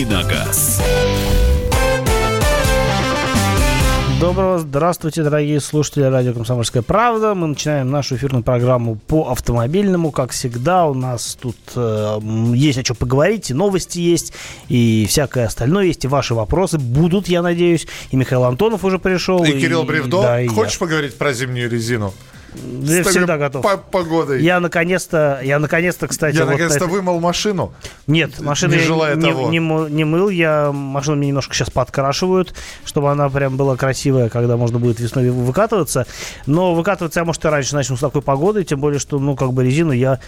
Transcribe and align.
«Давиногаз». 0.00 0.80
Доброго 4.18 4.58
здравствуйте, 4.58 5.22
дорогие 5.22 5.60
слушатели 5.60 6.04
радио 6.04 6.32
«Комсомольская 6.32 6.82
правда». 6.82 7.34
Мы 7.34 7.48
начинаем 7.48 7.90
нашу 7.90 8.16
эфирную 8.16 8.42
программу 8.42 8.96
по 8.96 9.30
автомобильному. 9.30 10.10
Как 10.10 10.30
всегда, 10.30 10.86
у 10.86 10.94
нас 10.94 11.36
тут 11.40 11.56
э, 11.74 12.18
есть 12.54 12.78
о 12.78 12.82
чем 12.82 12.96
поговорить, 12.96 13.50
и 13.50 13.54
новости 13.54 13.98
есть, 13.98 14.32
и 14.68 15.06
всякое 15.06 15.46
остальное 15.46 15.86
есть, 15.86 16.04
и 16.04 16.08
ваши 16.08 16.34
вопросы 16.34 16.78
будут, 16.78 17.28
я 17.28 17.42
надеюсь. 17.42 17.86
И 18.10 18.16
Михаил 18.16 18.44
Антонов 18.44 18.84
уже 18.84 18.98
пришел. 18.98 19.44
И, 19.44 19.50
и 19.50 19.60
Кирилл 19.60 19.84
Бревдо. 19.84 20.22
Да, 20.22 20.40
и 20.40 20.48
Хочешь 20.48 20.74
я. 20.74 20.80
поговорить 20.80 21.18
про 21.18 21.34
зимнюю 21.34 21.70
резину? 21.70 22.14
Я 22.54 23.04
всегда 23.04 23.38
готов. 23.38 23.62
По 23.62 23.76
погодой. 23.76 24.42
Я 24.42 24.60
наконец-то, 24.60 25.40
я 25.42 25.58
наконец-то, 25.58 26.08
кстати, 26.08 26.36
Я 26.36 26.44
вот 26.44 26.52
наконец-то 26.52 26.76
это- 26.84 26.86
вымыл 26.86 27.20
машину. 27.20 27.72
Нет, 28.06 28.40
машину 28.40 28.72
Не 28.74 28.80
я 28.80 28.84
желая 28.84 29.14
не, 29.16 29.30
того. 29.30 29.48
не 29.50 29.58
не 29.90 30.04
мыл, 30.04 30.28
я 30.28 30.72
машину 30.72 31.16
мне 31.16 31.28
немножко 31.28 31.54
сейчас 31.54 31.70
подкрашивают, 31.70 32.54
чтобы 32.84 33.10
она 33.10 33.28
прям 33.28 33.56
была 33.56 33.76
красивая, 33.76 34.28
когда 34.28 34.56
можно 34.56 34.78
будет 34.78 35.00
весной 35.00 35.30
выкатываться. 35.30 36.06
Но 36.46 36.74
выкатываться 36.74 37.20
я, 37.20 37.24
может, 37.24 37.44
и 37.44 37.48
раньше 37.48 37.74
начну 37.74 37.96
с 37.96 38.00
такой 38.00 38.22
погоды, 38.22 38.64
тем 38.64 38.80
более, 38.80 38.98
что, 39.00 39.18
ну, 39.18 39.36
как 39.36 39.52
бы 39.52 39.64
резину 39.64 39.92
я 39.92 40.20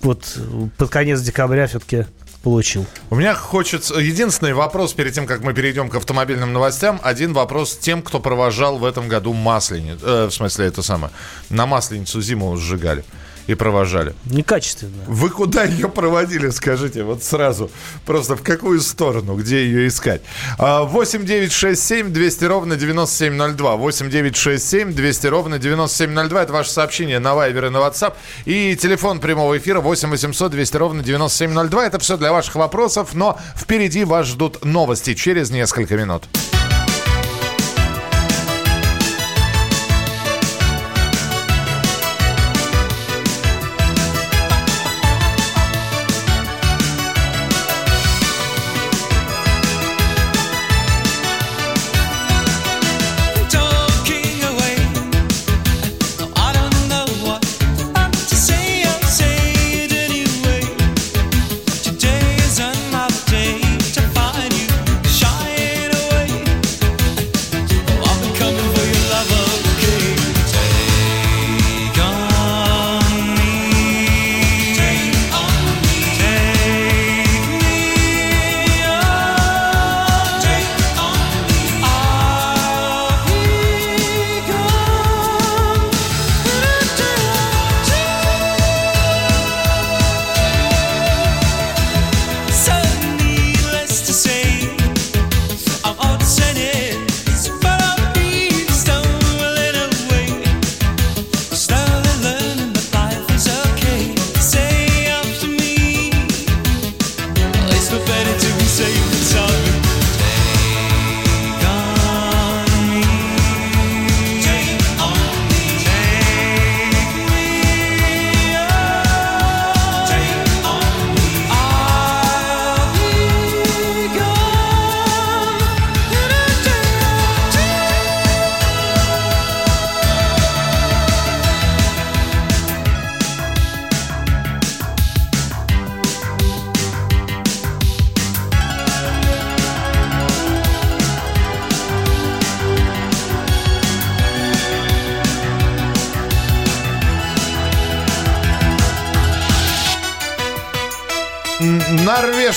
вот 0.00 0.38
под 0.78 0.90
конец 0.90 1.20
декабря 1.20 1.66
все-таки 1.66 2.06
получил. 2.42 2.84
У 3.10 3.16
меня 3.16 3.34
хочется... 3.34 3.94
Единственный 3.94 4.52
вопрос 4.52 4.92
перед 4.92 5.14
тем, 5.14 5.26
как 5.26 5.42
мы 5.42 5.54
перейдем 5.54 5.88
к 5.88 5.94
автомобильным 5.94 6.52
новостям. 6.52 7.00
Один 7.02 7.32
вопрос 7.32 7.76
тем, 7.76 8.02
кто 8.02 8.20
провожал 8.20 8.78
в 8.78 8.84
этом 8.84 9.08
году 9.08 9.32
масленицу. 9.32 10.04
э, 10.06 10.26
в 10.26 10.32
смысле, 10.32 10.66
это 10.66 10.82
самое. 10.82 11.12
На 11.50 11.66
масленицу 11.66 12.20
зиму 12.20 12.56
сжигали 12.56 13.04
и 13.46 13.54
провожали. 13.54 14.14
Некачественно. 14.24 15.04
Вы 15.06 15.30
куда 15.30 15.64
ее 15.64 15.88
проводили, 15.88 16.50
скажите, 16.50 17.02
вот 17.02 17.22
сразу? 17.22 17.70
Просто 18.06 18.36
в 18.36 18.42
какую 18.42 18.80
сторону, 18.80 19.34
где 19.36 19.64
ее 19.64 19.88
искать? 19.88 20.22
А, 20.58 20.82
8 20.82 21.24
9 21.24 21.52
6 21.52 21.82
7 21.82 22.12
200 22.12 22.44
ровно 22.44 22.76
9702. 22.76 23.76
8 23.76 24.10
9 24.10 24.36
6 24.36 24.68
7 24.68 24.92
200 24.92 25.26
ровно 25.26 25.58
9702. 25.58 26.42
Это 26.42 26.52
ваше 26.52 26.70
сообщение 26.70 27.18
на 27.18 27.34
Вайбер 27.34 27.66
и 27.66 27.70
на 27.70 27.78
WhatsApp. 27.78 28.14
И 28.44 28.76
телефон 28.76 29.20
прямого 29.20 29.58
эфира 29.58 29.80
8 29.80 30.10
800 30.10 30.50
200 30.50 30.76
ровно 30.76 31.02
9702. 31.02 31.86
Это 31.86 31.98
все 31.98 32.16
для 32.16 32.32
ваших 32.32 32.54
вопросов, 32.54 33.14
но 33.14 33.38
впереди 33.56 34.04
вас 34.04 34.26
ждут 34.26 34.64
новости 34.64 35.14
через 35.14 35.50
несколько 35.50 35.96
минут. 35.96 36.24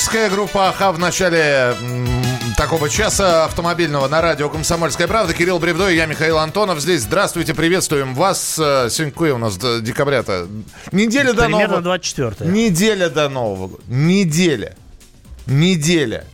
Норвежская 0.06 0.30
группа 0.30 0.70
АХА 0.70 0.92
в 0.92 1.00
начале 1.00 1.76
такого 2.58 2.90
часа 2.90 3.46
автомобильного 3.46 4.08
на 4.08 4.22
радио 4.22 4.50
«Комсомольская 4.50 5.08
правда». 5.08 5.34
Кирилл 5.34 5.58
Бревдо 5.58 5.90
и 5.90 5.96
я, 5.96 6.06
Михаил 6.06 6.38
Антонов. 6.38 6.80
Здесь 6.80 7.02
здравствуйте, 7.02 7.56
приветствуем 7.56 8.14
вас. 8.14 8.60
Э, 8.60 8.88
Сегодня 8.92 9.12
какое 9.12 9.34
у 9.34 9.40
нас 9.40 9.58
декабря-то? 9.58 10.48
Неделя 10.92 11.34
до 11.34 11.46
Примерно 11.46 11.68
Нового 11.68 11.82
24 11.82 12.52
Неделя 12.52 13.10
до 13.10 13.30
Нового 13.30 13.68
года. 13.68 13.84
Неделя. 13.88 14.76
Неделя. 15.48 16.26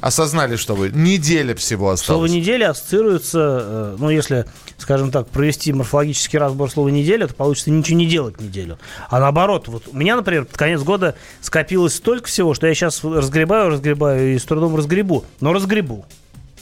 Осознали, 0.00 0.56
что 0.56 0.74
вы? 0.74 0.90
Неделя 0.90 1.54
всего 1.54 1.96
Слово 1.96 2.24
осталось. 2.24 2.32
«неделя» 2.32 2.70
ассоциируется, 2.70 3.38
э, 3.62 3.96
ну, 3.98 4.10
если, 4.10 4.44
скажем 4.76 5.10
так, 5.10 5.28
провести 5.28 5.72
морфологический 5.72 6.38
разбор 6.38 6.70
слова 6.70 6.88
«неделя», 6.88 7.26
то 7.26 7.34
получится 7.34 7.70
ничего 7.70 7.98
не 7.98 8.06
делать 8.06 8.40
неделю. 8.40 8.78
А 9.08 9.20
наоборот, 9.20 9.68
вот 9.68 9.84
у 9.90 9.96
меня, 9.96 10.16
например, 10.16 10.44
под 10.44 10.56
конец 10.56 10.82
года 10.82 11.14
скопилось 11.40 11.94
столько 11.94 12.28
всего, 12.28 12.52
что 12.54 12.66
я 12.66 12.74
сейчас 12.74 13.02
разгребаю, 13.02 13.70
разгребаю 13.70 14.34
и 14.34 14.38
с 14.38 14.44
трудом 14.44 14.76
разгребу. 14.76 15.24
Но 15.40 15.52
разгребу 15.52 16.04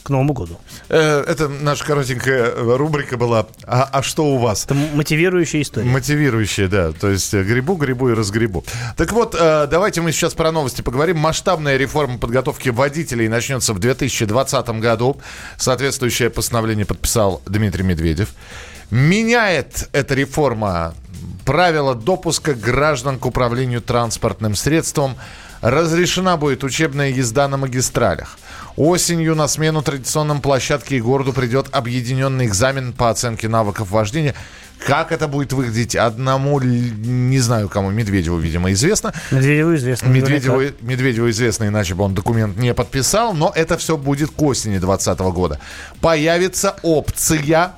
к 0.05 0.11
Новому 0.11 0.35
году. 0.35 0.61
Э, 0.91 1.25
Это 1.27 1.49
наша 1.49 1.85
коротенькая 1.85 2.53
рубрика 2.55 3.17
была. 3.17 3.47
А, 3.65 3.89
а 3.91 4.03
что 4.03 4.27
у 4.27 4.39
вас? 4.39 4.67
Это 4.67 4.75
мотивирующая 4.75 5.63
история. 5.63 5.89
Мотивирующие, 5.89 6.69
да. 6.69 6.93
То 6.93 7.09
есть 7.09 7.33
э, 7.33 7.43
грибу, 7.43 7.75
грибу 7.75 8.11
и 8.11 8.15
разгребу. 8.15 8.65
Так 8.97 9.13
вот, 9.13 9.35
э, 9.35 9.67
давайте 9.67 10.03
мы 10.03 10.13
сейчас 10.13 10.35
про 10.35 10.53
новости 10.53 10.83
поговорим. 10.83 11.19
Масштабная 11.19 11.79
реформа 11.79 12.19
подготовки 12.19 12.69
водителей 12.69 13.29
начнется 13.29 13.73
в 13.73 13.79
2020 13.79 14.69
году. 14.81 15.17
Соответствующее 15.57 16.29
постановление 16.29 16.85
подписал 16.85 17.41
Дмитрий 17.47 17.83
Медведев. 17.83 18.29
Меняет 18.91 19.89
эта 19.93 20.15
реформа 20.15 20.95
правила 21.45 21.95
допуска 21.95 22.55
граждан 22.55 23.19
к 23.19 23.27
управлению 23.27 23.81
транспортным 23.81 24.55
средством. 24.55 25.17
Разрешена 25.61 26.37
будет 26.37 26.63
учебная 26.63 27.09
езда 27.09 27.49
на 27.49 27.57
магистралях. 27.57 28.39
Осенью 28.77 29.35
на 29.35 29.49
смену 29.49 29.83
традиционным 29.83 30.41
площадке 30.41 30.97
и 30.97 31.01
городу 31.01 31.33
придет 31.33 31.69
объединенный 31.71 32.47
экзамен 32.47 32.93
по 32.93 33.09
оценке 33.09 33.49
навыков 33.49 33.91
вождения. 33.91 34.35
Как 34.87 35.13
это 35.13 35.29
будет 35.29 35.55
выглядеть 35.55 35.97
одному, 35.97 36.61
не 36.61 37.39
знаю 37.39 37.71
кому, 37.71 37.91
Медведеву, 37.91 38.37
видимо, 38.37 38.73
известно. 38.73 39.15
Медведеву 39.31 39.75
известно. 39.77 40.09
Медведеву, 40.09 40.57
наверняка. 40.57 40.85
Медведеву 40.85 41.31
известно, 41.31 41.69
иначе 41.69 41.95
бы 41.95 42.05
он 42.05 42.15
документ 42.15 42.59
не 42.59 42.75
подписал, 42.75 43.33
но 43.33 43.51
это 43.55 43.79
все 43.79 43.97
будет 43.97 44.31
к 44.31 44.43
осени 44.43 44.79
2020 44.79 45.19
года. 45.33 45.61
Появится 46.03 46.77
опция 46.83 47.75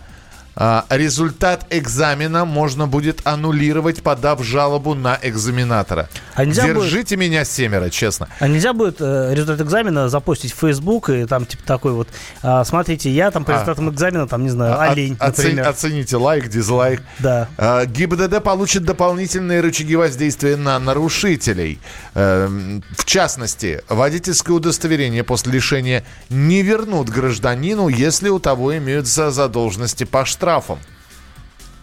результат 0.91 1.67
экзамена 1.71 2.45
можно 2.45 2.87
будет 2.87 3.21
аннулировать, 3.25 4.03
подав 4.03 4.43
жалобу 4.43 4.95
на 4.95 5.19
экзаменатора. 5.23 6.09
А 6.35 6.45
нельзя 6.45 6.63
будет- 6.67 6.83
Держите 6.85 7.17
меня 7.17 7.45
семеро, 7.45 7.91
честно. 7.91 8.29
А 8.41 8.49
нельзя 8.49 8.73
будет 8.73 8.97
э, 9.01 9.35
результат 9.35 9.61
экзамена 9.61 10.09
запостить 10.09 10.53
в 10.53 10.59
Facebook 10.59 11.11
и 11.11 11.27
там 11.27 11.45
типа 11.47 11.63
такой 11.67 11.93
вот, 11.93 12.09
а, 12.43 12.65
смотрите, 12.65 13.11
я 13.11 13.31
там 13.31 13.45
по 13.45 13.53
А. 13.53 13.55
результатам 13.55 13.91
экзамена, 13.91 14.27
там, 14.27 14.43
не 14.45 14.51
знаю, 14.51 14.75
О- 14.81 14.83
олень, 14.91 15.15
оцен- 15.21 15.27
например. 15.45 15.69
оцените 15.69 16.17
лайк, 16.17 16.49
дизлайк. 16.49 17.03
Да. 17.19 17.49
А, 17.59 17.85
ГИБДД 17.85 18.43
получит 18.43 18.85
дополнительные 18.85 19.61
рычаги 19.61 19.97
воздействия 19.97 20.57
на 20.57 20.79
нарушителей. 20.79 21.79
Эм, 22.15 22.83
В 22.97 23.05
частности, 23.05 23.83
водительское 23.89 24.55
удостоверение 24.57 25.23
после 25.25 25.53
лишения 25.53 26.05
не 26.31 26.63
вернут 26.63 27.09
гражданину, 27.09 27.89
если 27.89 28.29
у 28.29 28.39
того 28.39 28.77
имеются 28.77 29.31
задолженности 29.31 30.05
по 30.05 30.25
штрафам. 30.47 30.79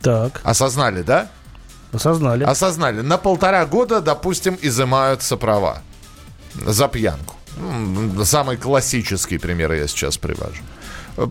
Так, 0.02 0.40
Осознали, 0.44 1.02
да? 1.02 1.28
осознали. 1.92 2.44
Осознали. 2.46 3.02
На 3.02 3.18
полтора 3.18 3.66
года, 3.66 4.00
допустим, 4.02 4.58
изымаются 4.62 5.36
права 5.38 5.82
за 6.56 6.88
пьянку. 6.88 7.36
Самый 8.24 8.58
классический 8.58 9.38
пример 9.38 9.74
я 9.74 9.88
сейчас 9.88 10.18
привожу. 10.18 10.64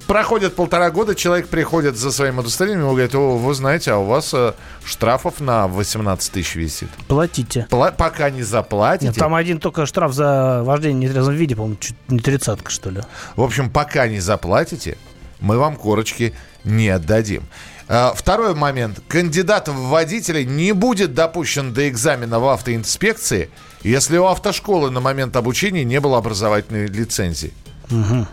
Проходит 0.06 0.54
полтора 0.54 0.90
года, 0.90 1.14
человек 1.16 1.48
приходит 1.48 1.96
за 1.96 2.12
своим 2.12 2.38
удостоверением 2.38 2.86
и 2.86 2.90
говорит, 2.90 3.14
о, 3.16 3.36
вы 3.38 3.54
знаете, 3.54 3.90
а 3.92 3.96
у 3.96 4.04
вас 4.04 4.32
э, 4.32 4.52
штрафов 4.84 5.40
на 5.40 5.66
18 5.66 6.30
тысяч 6.32 6.54
висит. 6.54 6.88
Платите. 7.08 7.66
Пла- 7.68 7.92
пока 7.96 8.30
не 8.30 8.44
заплатите, 8.44 9.06
Нет, 9.08 9.16
там 9.16 9.34
один 9.34 9.58
только 9.58 9.86
штраф 9.86 10.12
за 10.12 10.62
вождение 10.62 11.08
в 11.08 11.10
нетрезвом 11.10 11.34
виде, 11.34 11.56
по-моему, 11.56 11.76
чуть 11.80 11.96
не 12.08 12.20
тридцатка, 12.20 12.70
что 12.70 12.90
ли. 12.90 13.00
в 13.34 13.42
общем, 13.42 13.70
пока 13.70 14.06
не 14.06 14.20
заплатите, 14.20 14.96
мы 15.42 15.58
вам 15.58 15.76
корочки 15.76 16.34
не 16.64 16.88
отдадим. 16.88 17.42
А, 17.88 18.14
Второй 18.14 18.54
момент. 18.54 19.00
Кандидат 19.08 19.68
в 19.68 19.88
водители 19.88 20.44
не 20.44 20.72
будет 20.72 21.14
допущен 21.14 21.74
до 21.74 21.88
экзамена 21.88 22.38
в 22.38 22.48
автоинспекции, 22.48 23.50
если 23.82 24.16
у 24.16 24.26
автошколы 24.26 24.90
на 24.90 25.00
момент 25.00 25.36
обучения 25.36 25.84
не 25.84 26.00
было 26.00 26.18
образовательной 26.18 26.86
лицензии. 26.86 27.52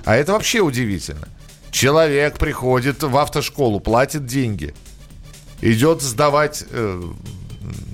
А 0.06 0.16
это 0.16 0.32
вообще 0.32 0.62
удивительно. 0.62 1.28
Человек 1.72 2.38
приходит 2.38 3.04
в 3.04 3.18
автошколу, 3.18 3.80
платит 3.80 4.26
деньги, 4.26 4.74
идет 5.62 6.02
сдавать 6.02 6.64
э, 6.70 7.04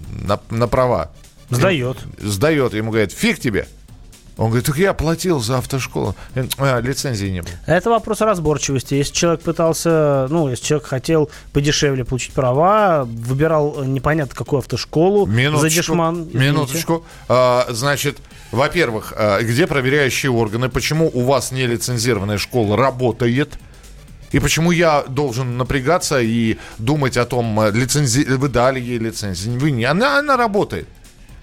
на, 0.10 0.40
на 0.50 0.68
права. 0.68 1.12
Сдает. 1.50 1.98
Сдает, 2.20 2.74
ему 2.74 2.92
говорят, 2.92 3.12
фиг 3.12 3.40
тебе. 3.40 3.68
Он 4.38 4.48
говорит, 4.48 4.66
так 4.66 4.78
я 4.78 4.94
платил 4.94 5.40
за 5.40 5.60
автошколу. 5.60 6.14
А, 6.58 6.82
лицензии 6.82 7.28
не 7.28 7.42
было. 7.42 7.52
Это 7.68 7.90
вопрос 7.90 8.20
разборчивости. 8.20 8.94
Если 8.96 9.14
человек 9.14 9.42
пытался, 9.42 10.28
ну, 10.30 10.50
если 10.50 10.66
человек 10.66 10.88
хотел 10.88 11.30
подешевле 11.54 12.04
получить 12.04 12.34
права, 12.34 13.06
выбирал 13.06 13.84
непонятно 13.86 14.36
какую 14.36 14.60
автошколу 14.60 15.26
за 15.26 15.70
дешман. 15.70 16.24
извините. 16.24 16.38
Минуточку. 16.38 17.06
А, 17.30 17.66
значит, 17.70 18.18
во-первых, 18.52 19.14
а, 19.16 19.42
где 19.42 19.68
проверяющие 19.68 20.32
органы? 20.32 20.68
Почему 20.68 21.10
у 21.14 21.24
вас 21.24 21.52
нелицензированная 21.52 22.38
школа 22.38 22.76
работает? 22.76 23.54
И 24.32 24.40
почему 24.40 24.72
я 24.72 25.04
должен 25.08 25.58
напрягаться 25.58 26.20
и 26.20 26.58
думать 26.78 27.16
о 27.16 27.26
том, 27.26 27.58
э, 27.62 27.72
лицензи... 27.72 28.26
вы 28.26 28.50
дали 28.50 28.82
ей 28.82 28.98
лицензию? 28.98 29.58
Вы 29.58 29.72
не. 29.72 29.86
Она, 29.86 30.20
она 30.20 30.36
работает. 30.36 30.90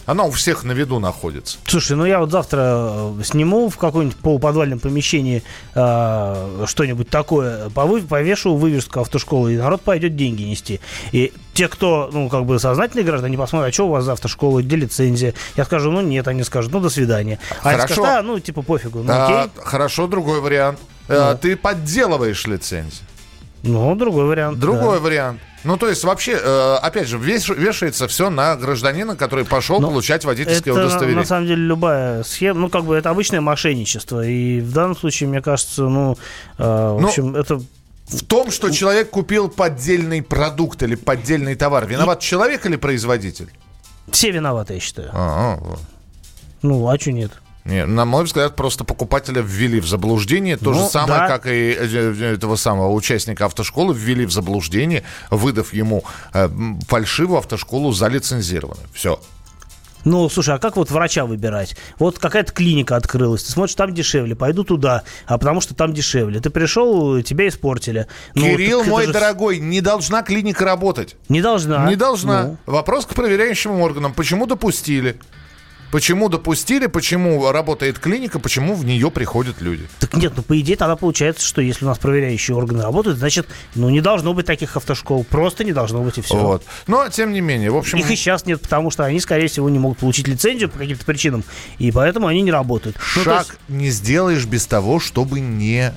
Она 0.05 0.25
у 0.25 0.31
всех 0.31 0.65
на 0.65 0.73
виду 0.73 0.99
находится. 0.99 1.59
Слушай, 1.67 1.97
ну 1.97 2.05
я 2.05 2.19
вот 2.19 2.31
завтра 2.31 2.61
э, 2.61 3.23
сниму 3.25 3.69
в 3.69 3.79
каком-нибудь 3.79 4.17
полуподвальном 4.17 4.81
помещении 4.81 5.43
э, 5.75 6.65
что-нибудь 6.67 7.09
такое, 7.09 7.69
повы- 7.69 8.07
повешу 8.07 8.57
вывеску 8.57 9.01
автошколы, 9.01 9.55
и 9.55 9.57
народ 9.57 9.83
пойдет 9.83 10.17
деньги 10.17 10.43
нести. 10.43 10.81
И 11.13 11.33
те, 11.55 11.69
кто, 11.69 12.11
ну, 12.13 12.29
как 12.29 12.47
бы 12.47 12.59
сознательные 12.59 13.05
граждане, 13.05 13.39
посмотрят, 13.39 13.71
а 13.71 13.73
что 13.73 13.87
у 13.87 13.91
вас 13.91 14.05
за 14.05 14.13
автошкола, 14.13 14.63
где 14.63 14.77
лицензия? 14.77 15.35
Я 15.57 15.65
скажу, 15.65 15.91
ну, 15.93 16.01
нет, 16.01 16.27
они 16.27 16.43
скажут, 16.43 16.73
ну, 16.73 16.81
до 16.81 16.89
свидания. 16.91 17.39
А 17.63 17.69
они 17.71 17.79
Хорошо. 17.79 17.95
скажут, 17.95 18.11
а, 18.11 18.23
ну, 18.23 18.41
типа, 18.41 18.63
пофигу, 18.63 19.03
ну, 19.05 19.13
А, 19.13 19.43
окей. 19.43 19.53
хорошо, 19.63 20.07
другой 20.09 20.41
вариант. 20.41 20.81
А, 21.09 21.37
ты 21.37 21.57
подделываешь 21.57 22.47
лицензию. 22.47 23.07
Ну, 23.63 23.95
другой 23.95 24.25
вариант. 24.25 24.59
Другой 24.59 24.97
да. 24.97 25.05
вариант. 25.05 25.41
Ну, 25.65 25.77
то 25.77 25.89
есть, 25.89 26.03
вообще, 26.05 26.33
э, 26.33 26.75
опять 26.83 27.07
же, 27.09 27.19
веш- 27.19 27.55
вешается 27.55 28.09
все 28.09 28.31
на 28.31 28.57
гражданина, 28.57 29.15
который 29.17 29.45
пошел 29.45 29.81
Ну, 29.81 29.89
получать 29.89 30.25
водительское 30.25 30.75
Это, 30.75 30.83
удостоверение. 30.85 31.21
на 31.21 31.27
самом 31.27 31.47
деле, 31.47 31.63
любая 31.63 32.23
схема, 32.25 32.61
ну, 32.61 32.69
как 32.69 32.85
бы, 32.85 32.97
это 32.97 33.11
обычное 33.11 33.41
мошенничество. 33.41 34.27
И 34.27 34.61
в 34.61 34.73
данном 34.73 34.97
случае, 34.97 35.29
мне 35.29 35.41
кажется, 35.41 35.83
ну, 35.85 36.17
э, 36.59 36.63
в 36.97 37.01
Ну, 37.01 37.09
общем, 37.09 37.37
это... 37.37 37.61
В 38.09 38.25
том, 38.27 38.51
что 38.51 38.71
человек 38.71 39.11
купил 39.11 39.49
поддельный 39.49 40.23
продукт 40.23 40.83
или 40.83 40.97
поддельный 40.97 41.55
товар, 41.55 41.87
виноват 41.87 42.21
человек 42.21 42.67
или 42.67 42.77
производитель? 42.77 43.49
Все 44.11 44.31
виноваты, 44.33 44.75
я 44.75 44.81
считаю. 44.81 45.11
А, 45.13 45.57
вот. 45.61 45.79
Ну, 46.63 46.89
а 46.89 46.99
что 46.99 47.13
нет? 47.13 47.31
Не, 47.65 47.87
на 47.87 48.05
мой 48.05 48.25
взгляд, 48.25 48.57
просто 48.57 48.83
покупателя 48.85 49.41
ввели 49.41 49.81
в 49.81 49.87
заблуждение. 49.87 50.57
То 50.57 50.71
Ну, 50.71 50.75
же 50.75 50.87
самое, 50.87 51.21
да. 51.21 51.29
как 51.29 51.47
и 51.47 51.77
э, 51.79 52.35
этого 52.35 52.57
самого 52.57 52.91
участника 52.93 53.47
автошколы 53.47 53.95
ввели 53.95 54.27
в 54.27 54.33
заблуждение, 54.33 55.05
выдав 55.31 55.73
ему 55.73 56.03
э, 56.35 56.49
фальшивую 56.89 57.39
автошколу 57.39 57.93
залицензированную. 57.93 58.87
Все. 58.93 59.21
Ну, 60.05 60.29
слушай, 60.29 60.55
а 60.55 60.59
как 60.59 60.77
вот 60.77 60.91
врача 60.91 61.25
выбирать? 61.25 61.77
Вот 62.01 62.19
какая-то 62.19 62.53
клиника 62.53 62.97
открылась, 62.97 63.45
ты 63.45 63.53
смотришь, 63.53 63.77
там 63.77 63.95
дешевле, 63.95 64.35
пойду 64.35 64.65
туда, 64.65 65.05
а 65.27 65.39
потому 65.39 65.61
что 65.61 65.75
там 65.75 65.93
дешевле. 65.95 66.41
Ты 66.41 66.51
пришел, 66.51 67.23
тебя 67.23 67.47
испортили. 67.47 68.09
Ну, 68.35 68.43
Кирилл, 68.43 68.83
мой 68.83 69.07
же 69.07 69.13
дорогой, 69.13 69.59
не 69.61 69.81
должна 69.81 70.23
клиника 70.25 70.65
работать. 70.65 71.15
Не 71.29 71.41
должна. 71.41 71.89
Не 71.89 71.95
должна. 71.95 72.43
Ну, 72.43 72.57
Вопрос 72.67 73.07
к 73.07 73.15
проверяющим 73.15 73.81
органам. 73.81 74.13
Почему 74.13 74.47
допустили? 74.47 75.21
Почему 75.93 76.31
допустили, 76.31 76.87
почему 76.87 77.53
работает 77.53 77.99
клиника, 77.99 78.39
почему 78.39 78.75
в 78.75 78.83
нее 78.83 79.11
приходят 79.11 79.61
люди? 79.61 79.87
так 80.01 80.15
нет, 80.15 80.33
ну 80.35 80.43
по 80.43 80.59
идее 80.59 80.75
тогда 80.77 80.97
получается, 80.97 81.47
что 81.47 81.61
если 81.61 81.85
у 81.85 81.89
нас 81.89 81.99
проверяющие 81.99 82.57
органы 82.57 82.83
работают, 82.83 83.19
значит, 83.19 83.47
ну 83.75 83.91
не 83.91 84.01
должно 84.01 84.33
быть 84.33 84.47
таких 84.47 84.75
автошкол. 84.75 85.25
Просто 85.25 85.65
не 85.65 85.75
должно 85.75 86.03
быть 86.03 86.17
и 86.17 86.23
все. 86.23 86.35
Вот. 86.35 86.65
Но, 86.87 87.11
тем 87.11 87.33
не 87.33 87.43
менее, 87.43 87.71
в 87.71 87.77
общем... 87.77 87.99
Их 87.99 88.11
и 88.11 88.17
сейчас 88.17 88.47
нет, 88.47 88.63
потому 88.63 88.91
что 88.91 89.05
они, 89.05 89.21
скорее 89.21 89.49
всего, 89.49 89.69
не 89.69 89.79
могут 89.79 89.99
получить 89.99 90.27
лицензию 90.27 90.71
по 90.71 90.79
каким-то 90.79 91.05
причинам, 91.05 91.45
и 91.77 91.93
поэтому 91.93 92.27
они 92.27 92.41
не 92.41 92.51
работают. 92.51 92.97
Ну, 93.17 93.23
Шаг 93.23 93.47
есть- 93.47 93.59
не 93.69 93.91
сделаешь 93.91 94.47
без 94.47 94.65
того, 94.67 94.99
чтобы 94.99 95.41
не 95.41 95.93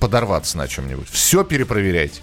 подорваться 0.00 0.56
на 0.56 0.66
чем-нибудь. 0.66 1.08
Все 1.10 1.44
перепроверяйте. 1.44 2.22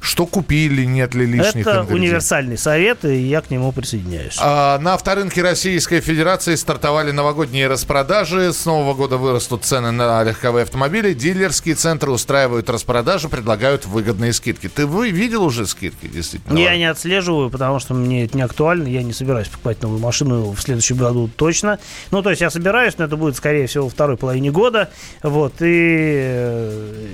Что 0.00 0.26
купили, 0.26 0.84
нет 0.84 1.14
ли 1.14 1.26
лишних 1.26 1.66
это 1.66 1.82
универсальный 1.82 2.58
совет, 2.58 3.04
и 3.04 3.16
я 3.16 3.40
к 3.40 3.50
нему 3.50 3.72
присоединяюсь. 3.72 4.36
А, 4.40 4.78
на 4.78 4.94
авторынке 4.94 5.42
Российской 5.42 6.00
Федерации 6.00 6.54
стартовали 6.54 7.10
новогодние 7.10 7.66
распродажи. 7.66 8.52
С 8.52 8.64
нового 8.64 8.94
года 8.94 9.16
вырастут 9.16 9.64
цены 9.64 9.90
на 9.90 10.22
легковые 10.22 10.64
автомобили. 10.64 11.14
Дилерские 11.14 11.74
центры 11.74 12.10
устраивают 12.10 12.70
распродажи, 12.70 13.28
предлагают 13.28 13.86
выгодные 13.86 14.32
скидки. 14.32 14.68
Ты 14.68 14.86
вы 14.86 15.10
видел 15.10 15.44
уже 15.44 15.66
скидки, 15.66 16.06
действительно? 16.06 16.58
Я 16.58 16.76
не 16.76 16.84
отслеживаю, 16.84 17.50
потому 17.50 17.78
что 17.78 17.94
мне 17.94 18.24
это 18.24 18.36
не 18.36 18.42
актуально. 18.42 18.88
Я 18.88 19.02
не 19.02 19.12
собираюсь 19.12 19.48
покупать 19.48 19.82
новую 19.82 20.00
машину 20.00 20.52
в 20.52 20.60
следующем 20.60 20.96
году 20.96 21.28
точно. 21.34 21.78
Ну, 22.10 22.22
то 22.22 22.30
есть 22.30 22.40
я 22.40 22.50
собираюсь, 22.50 22.96
но 22.98 23.04
это 23.04 23.16
будет, 23.16 23.36
скорее 23.36 23.66
всего, 23.66 23.84
во 23.84 23.90
второй 23.90 24.16
половине 24.16 24.50
года. 24.50 24.90
Вот, 25.22 25.54
и, 25.60 26.16
э, 26.20 27.06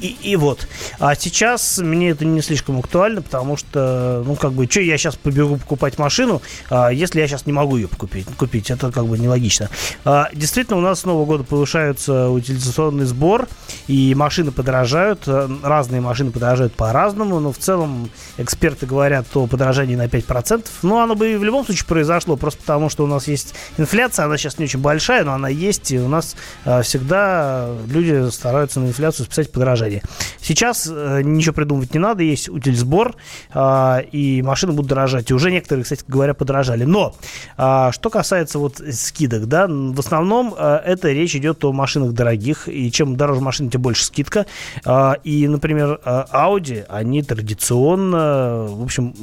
и, 0.00 0.16
и 0.22 0.36
вот. 0.36 0.66
А 0.98 1.14
сейчас 1.14 1.78
мне 1.78 2.10
это 2.10 2.23
не 2.32 2.42
слишком 2.42 2.78
актуально, 2.78 3.22
потому 3.22 3.56
что, 3.56 4.22
ну, 4.26 4.36
как 4.36 4.52
бы, 4.52 4.66
что 4.66 4.80
я 4.80 4.96
сейчас 4.98 5.16
побегу 5.16 5.56
покупать 5.56 5.98
машину, 5.98 6.42
а, 6.70 6.90
если 6.90 7.20
я 7.20 7.28
сейчас 7.28 7.46
не 7.46 7.52
могу 7.52 7.76
ее 7.76 7.88
купить? 7.88 8.26
купить 8.36 8.70
это 8.70 8.90
как 8.90 9.06
бы 9.06 9.18
нелогично. 9.18 9.70
А, 10.04 10.28
действительно, 10.32 10.78
у 10.78 10.80
нас 10.80 11.00
с 11.00 11.04
Нового 11.04 11.24
года 11.24 11.44
повышается 11.44 12.28
утилизационный 12.28 13.04
сбор, 13.04 13.48
и 13.86 14.14
машины 14.14 14.50
подорожают. 14.50 15.22
Э, 15.26 15.48
Разные 15.62 16.00
машины 16.00 16.30
подорожают 16.30 16.74
по-разному, 16.74 17.40
но 17.40 17.52
в 17.52 17.58
целом 17.58 18.10
эксперты 18.38 18.86
говорят 18.86 19.26
о 19.34 19.46
подорожании 19.46 19.96
на 19.96 20.06
5%. 20.06 20.66
Но 20.82 21.00
оно 21.00 21.14
бы 21.14 21.32
и 21.32 21.36
в 21.36 21.44
любом 21.44 21.64
случае 21.64 21.86
произошло, 21.86 22.36
просто 22.36 22.60
потому 22.60 22.88
что 22.88 23.04
у 23.04 23.06
нас 23.06 23.28
есть 23.28 23.54
инфляция, 23.78 24.26
она 24.26 24.36
сейчас 24.36 24.58
не 24.58 24.64
очень 24.64 24.80
большая, 24.80 25.24
но 25.24 25.32
она 25.32 25.48
есть, 25.48 25.90
и 25.90 25.98
у 25.98 26.08
нас 26.08 26.36
э, 26.64 26.82
всегда 26.82 27.68
люди 27.88 28.30
стараются 28.30 28.80
на 28.80 28.86
инфляцию 28.86 29.26
списать 29.26 29.50
подорожание. 29.52 30.02
Сейчас 30.40 30.88
э, 30.90 31.22
ничего 31.22 31.54
придумывать 31.54 31.94
не 31.94 32.00
надо, 32.00 32.13
есть 32.22 32.48
утильсбор, 32.48 33.16
э, 33.52 34.02
и 34.12 34.42
машины 34.42 34.72
будут 34.72 34.88
дорожать. 34.88 35.30
И 35.30 35.34
уже 35.34 35.50
некоторые, 35.50 35.84
кстати 35.84 36.04
говоря, 36.06 36.34
подорожали. 36.34 36.84
Но 36.84 37.14
а, 37.56 37.92
что 37.92 38.10
касается 38.10 38.58
вот 38.58 38.80
скидок, 38.92 39.46
да, 39.46 39.66
в 39.68 39.98
основном 39.98 40.54
э, 40.56 40.80
это 40.84 41.10
речь 41.12 41.34
идет 41.34 41.64
о 41.64 41.72
машинах 41.72 42.12
дорогих, 42.12 42.68
и 42.68 42.90
чем 42.90 43.16
дороже 43.16 43.40
машина, 43.40 43.70
тем 43.70 43.82
больше 43.82 44.04
скидка. 44.04 44.46
А, 44.84 45.16
И, 45.24 45.48
например, 45.48 46.00
Audi, 46.04 46.84
они 46.88 47.22
традиционно, 47.22 48.66
в 48.68 48.82
общем, 48.82 49.14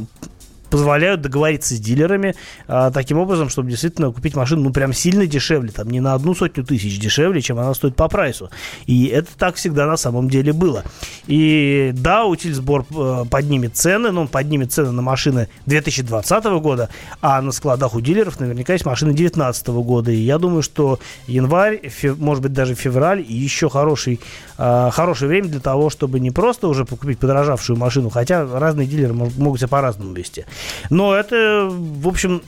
позволяют 0.72 1.22
договориться 1.22 1.76
с 1.76 1.80
дилерами 1.80 2.34
а, 2.68 2.90
таким 2.92 3.20
образом, 3.20 3.50
чтобы 3.50 3.70
действительно 3.70 4.12
купить 4.12 4.36
машину, 4.36 4.64
ну, 4.64 4.72
прям 4.72 4.94
сильно 4.94 5.28
дешевле, 5.28 5.70
там, 5.70 5.90
не 5.90 6.00
на 6.00 6.14
одну 6.14 6.34
сотню 6.34 6.64
тысяч 6.64 6.98
дешевле, 7.00 7.42
чем 7.42 7.60
она 7.60 7.74
стоит 7.74 7.96
по 7.96 8.08
прайсу. 8.08 8.50
И 8.88 9.06
это 9.06 9.28
так 9.38 9.56
всегда 9.56 9.86
на 9.86 9.98
самом 9.98 10.30
деле 10.30 10.54
было. 10.54 10.84
И 11.28 11.92
да, 11.94 12.26
утильсбор 12.26 12.86
э, 12.90 13.26
поднимет 13.30 13.76
цены, 13.76 14.12
но 14.12 14.22
он 14.22 14.28
поднимет 14.30 14.72
цены 14.72 14.92
на 14.92 15.02
машины 15.02 15.50
2020 15.66 16.44
года, 16.62 16.90
а 17.22 17.42
на 17.42 17.52
складах 17.52 17.94
у 17.94 18.02
дилеров 18.02 18.40
наверняка 18.40 18.74
есть 18.74 18.86
машины 18.86 19.12
2019 19.12 19.68
года. 19.68 20.12
И 20.12 20.18
я 20.18 20.38
думаю, 20.38 20.64
что 20.64 21.00
январь, 21.28 21.82
фев- 21.84 22.18
может 22.18 22.42
быть, 22.42 22.54
даже 22.54 22.76
февраль, 22.76 23.24
и 23.28 23.34
еще 23.34 23.70
хороший, 23.70 24.22
э, 24.58 24.90
хорошее 24.92 25.28
время 25.28 25.50
для 25.50 25.60
того, 25.60 25.90
чтобы 25.90 26.22
не 26.22 26.32
просто 26.32 26.70
уже 26.70 26.86
купить 26.86 27.20
подорожавшую 27.20 27.78
машину, 27.78 28.10
хотя 28.10 28.46
разные 28.46 28.88
дилеры 28.88 29.14
могут 29.14 29.60
себя 29.60 29.68
по-разному 29.68 30.14
вести. 30.14 30.46
Но 30.90 31.16
это, 31.16 31.70
в 31.72 32.08
общем, 32.08 32.42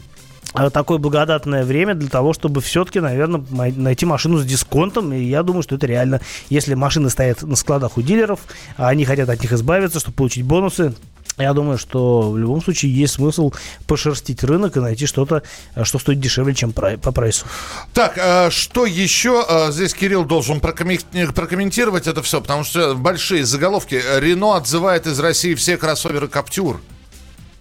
э, 0.56 0.70
такое 0.70 0.98
благодатное 0.98 1.64
время 1.64 1.96
для 1.96 2.10
того, 2.10 2.34
чтобы 2.34 2.62
все-таки, 2.62 3.00
наверное, 3.00 3.44
найти 3.50 4.06
машину 4.06 4.38
с 4.38 4.46
дисконтом. 4.46 5.14
И 5.14 5.24
я 5.24 5.44
думаю, 5.44 5.64
что 5.64 5.76
это 5.76 5.88
реально. 5.88 6.22
Если 6.50 6.74
машины 6.74 7.10
стоят 7.10 7.42
на 7.44 7.56
складах 7.56 7.98
у 7.98 8.02
дилеров, 8.02 8.42
а 8.78 8.90
они 8.90 9.06
хотят 9.06 9.30
от 9.30 9.42
них 9.42 9.52
избавиться, 9.52 10.00
чтобы 10.00 10.18
получить 10.18 10.46
бонусы, 10.46 10.94
я 11.38 11.54
думаю, 11.54 11.80
что 11.80 12.30
в 12.30 12.38
любом 12.38 12.62
случае 12.62 12.96
есть 12.96 13.16
смысл 13.16 13.54
пошерстить 13.88 14.44
рынок 14.44 14.78
и 14.78 14.80
найти 14.80 15.08
что-то, 15.08 15.42
э, 15.76 15.84
что 15.84 15.98
стоит 15.98 16.20
дешевле, 16.20 16.54
чем 16.54 16.72
по 16.74 17.12
прайсу. 17.12 17.46
Так, 17.94 18.18
э, 18.18 18.52
что 18.52 18.86
еще 18.86 19.70
здесь 19.72 19.94
Кирилл 19.94 20.26
должен 20.26 20.60
прокомментировать 20.60 22.08
это 22.08 22.22
все, 22.22 22.40
потому 22.42 22.64
что 22.64 22.94
большие 22.94 23.46
заголовки. 23.46 24.00
Рено 24.20 24.58
отзывает 24.58 25.08
из 25.08 25.20
России 25.20 25.56
все 25.56 25.78
кроссоверы 25.78 26.28
Каптюр. 26.28 26.80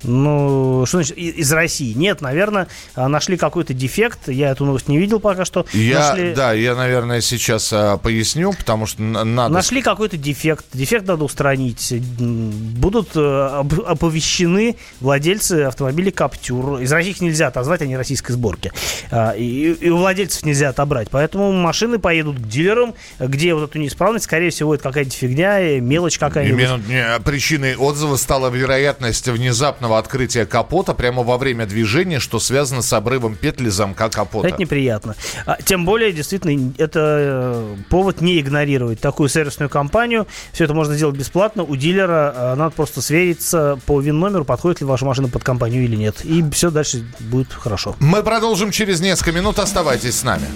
Ну, 0.05 0.85
что 0.87 0.99
значит 0.99 1.17
из 1.17 1.53
России? 1.53 1.93
Нет, 1.95 2.21
наверное, 2.21 2.69
а, 2.95 3.09
нашли 3.09 3.37
какой-то 3.37 3.75
дефект. 3.75 4.29
Я 4.29 4.51
эту 4.51 4.65
новость 4.65 4.89
не 4.89 4.99
видел 4.99 5.21
пока 5.21 5.45
что. 5.45 5.67
Я, 5.73 6.13
Нашли- 6.15 6.35
да, 6.35 6.53
я, 6.53 6.75
наверное, 6.75 7.21
сейчас 7.21 7.73
э, 7.73 7.99
поясню, 8.03 8.53
потому 8.53 8.87
что 8.87 9.03
надо... 9.03 9.53
Нашли 9.53 9.83
какой-то 9.83 10.17
дефект. 10.17 10.65
Дефект 10.73 11.07
надо 11.07 11.25
устранить. 11.25 11.93
Будут 12.19 13.11
э, 13.15 13.63
оповещены 13.87 14.77
владельцы 15.01 15.63
автомобилей 15.65 16.11
Каптюр. 16.11 16.79
Из 16.81 16.91
России 16.93 17.11
их 17.11 17.21
нельзя 17.21 17.47
отозвать, 17.49 17.83
они 17.83 17.97
российской 17.97 18.33
сборки. 18.33 18.73
А, 19.11 19.33
И, 19.33 19.73
и 19.73 19.91
у 19.91 19.99
владельцев 19.99 20.45
нельзя 20.45 20.71
отобрать. 20.71 21.09
Поэтому 21.11 21.53
машины 21.53 21.99
поедут 21.99 22.39
к 22.39 22.49
дилерам, 22.49 22.95
где 23.19 23.55
вот 23.55 23.71
эту 23.71 23.79
неисправность, 23.79 24.25
скорее 24.25 24.51
всего, 24.51 24.75
это 24.75 24.83
какая-то 24.83 25.11
фигня, 25.11 25.61
э, 25.61 25.81
мелочь 25.81 26.19
какая-нибудь. 26.19 26.63
Именно 26.89 27.21
причиной 27.25 27.77
отзыва 27.77 28.17
стала 28.17 28.49
вероятность 28.49 29.29
внезапного 29.29 29.92
открытия 29.99 30.47
капота 30.47 30.95
прямо 30.95 31.23
во 31.23 31.39
время 31.39 31.67
движения, 31.67 32.19
что 32.19 32.39
связано 32.39 32.83
с 32.83 32.93
обрывом 32.93 33.35
петли 33.35 33.69
замка 33.69 34.09
капота. 34.09 34.49
Это 34.49 34.59
неприятно. 34.59 35.15
А, 35.47 35.59
тем 35.63 35.85
более, 35.85 36.13
действительно, 36.13 36.73
это 36.79 37.01
э, 37.01 37.77
повод 37.89 38.21
не 38.21 38.41
игнорировать 38.41 39.01
такую 39.01 39.29
сервисную 39.29 39.69
компанию. 39.69 40.27
Все 40.53 40.65
это 40.65 40.75
можно 40.75 40.95
сделать 40.95 41.17
бесплатно. 41.17 41.63
У 41.63 41.77
дилера 41.77 42.35
э, 42.35 42.55
надо 42.55 42.75
просто 42.75 43.01
свериться 43.03 43.79
по 43.87 44.01
ВИН-номеру, 44.01 44.45
подходит 44.45 44.81
ли 44.81 44.87
ваша 44.87 45.05
машина 45.05 45.29
под 45.29 45.45
компанию 45.45 45.85
или 45.85 45.97
нет. 45.97 46.25
И 46.25 46.45
все 46.51 46.71
дальше 46.71 47.05
будет 47.21 47.53
хорошо. 47.53 47.97
Мы 48.01 48.23
продолжим 48.23 48.71
через 48.71 49.01
несколько 49.01 49.33
минут. 49.33 49.59
Оставайтесь 49.59 50.19
с 50.19 50.23
нами. 50.25 50.47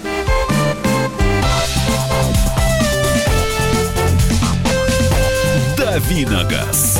Давиногаз. 5.77 6.99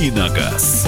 Давиногаз. 0.00 0.86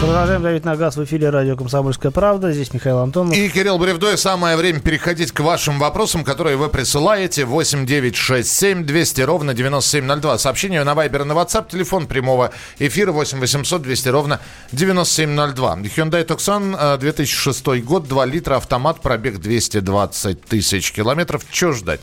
Продолжаем 0.00 0.40
давить 0.40 0.64
на 0.64 0.76
газ 0.76 0.96
в 0.96 1.02
эфире 1.02 1.30
радио 1.30 1.56
«Комсомольская 1.56 2.12
правда». 2.12 2.52
Здесь 2.52 2.72
Михаил 2.72 2.98
Антонов. 2.98 3.36
И, 3.36 3.48
Кирилл 3.48 3.76
Бревдой, 3.76 4.16
самое 4.16 4.56
время 4.56 4.78
переходить 4.78 5.32
к 5.32 5.40
вашим 5.40 5.80
вопросам, 5.80 6.22
которые 6.22 6.56
вы 6.56 6.68
присылаете. 6.68 7.44
8 7.44 7.86
9 7.86 8.14
6 8.14 8.48
7 8.48 8.84
200 8.84 9.20
ровно 9.22 9.52
9702. 9.52 10.38
Сообщение 10.38 10.84
на 10.84 10.94
Вайбер 10.94 11.22
и 11.22 11.24
на 11.24 11.32
WhatsApp. 11.32 11.68
Телефон 11.68 12.06
прямого 12.06 12.52
эфира 12.78 13.10
8 13.10 13.40
800 13.40 13.82
200 13.82 14.08
ровно 14.10 14.40
9702. 14.70 15.76
Hyundai 15.78 16.24
Tucson, 16.24 16.76
э, 16.78 16.98
2006 16.98 17.82
год, 17.82 18.06
2 18.06 18.26
литра, 18.26 18.58
автомат, 18.58 19.00
пробег 19.00 19.38
220 19.38 20.40
тысяч 20.44 20.92
километров. 20.92 21.42
Чего 21.50 21.72
ждать? 21.72 22.00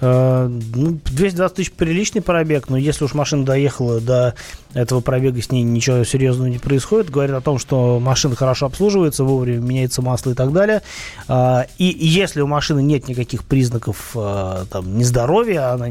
Э, 0.00 0.48
ну, 0.48 0.98
220 1.04 1.56
тысяч 1.56 1.72
приличный 1.72 2.22
пробег, 2.22 2.68
но 2.68 2.76
если 2.76 3.04
уж 3.04 3.14
машина 3.14 3.44
доехала 3.44 4.00
до 4.00 4.34
этого 4.76 5.00
пробега, 5.00 5.40
с 5.40 5.50
ней 5.50 5.62
ничего 5.62 6.04
серьезного 6.04 6.48
не 6.48 6.58
происходит. 6.58 7.10
Говорит 7.10 7.34
о 7.34 7.40
том, 7.40 7.58
что 7.58 7.98
машина 7.98 8.36
хорошо 8.36 8.66
обслуживается, 8.66 9.24
вовремя 9.24 9.58
меняется 9.58 10.02
масло 10.02 10.32
и 10.32 10.34
так 10.34 10.52
далее. 10.52 10.82
А, 11.28 11.66
И 11.78 11.84
если 11.84 12.42
у 12.42 12.46
машины 12.46 12.82
нет 12.82 13.08
никаких 13.08 13.44
признаков 13.44 14.10
а, 14.14 14.66
там, 14.70 14.98
нездоровья, 14.98 15.72
она 15.72 15.88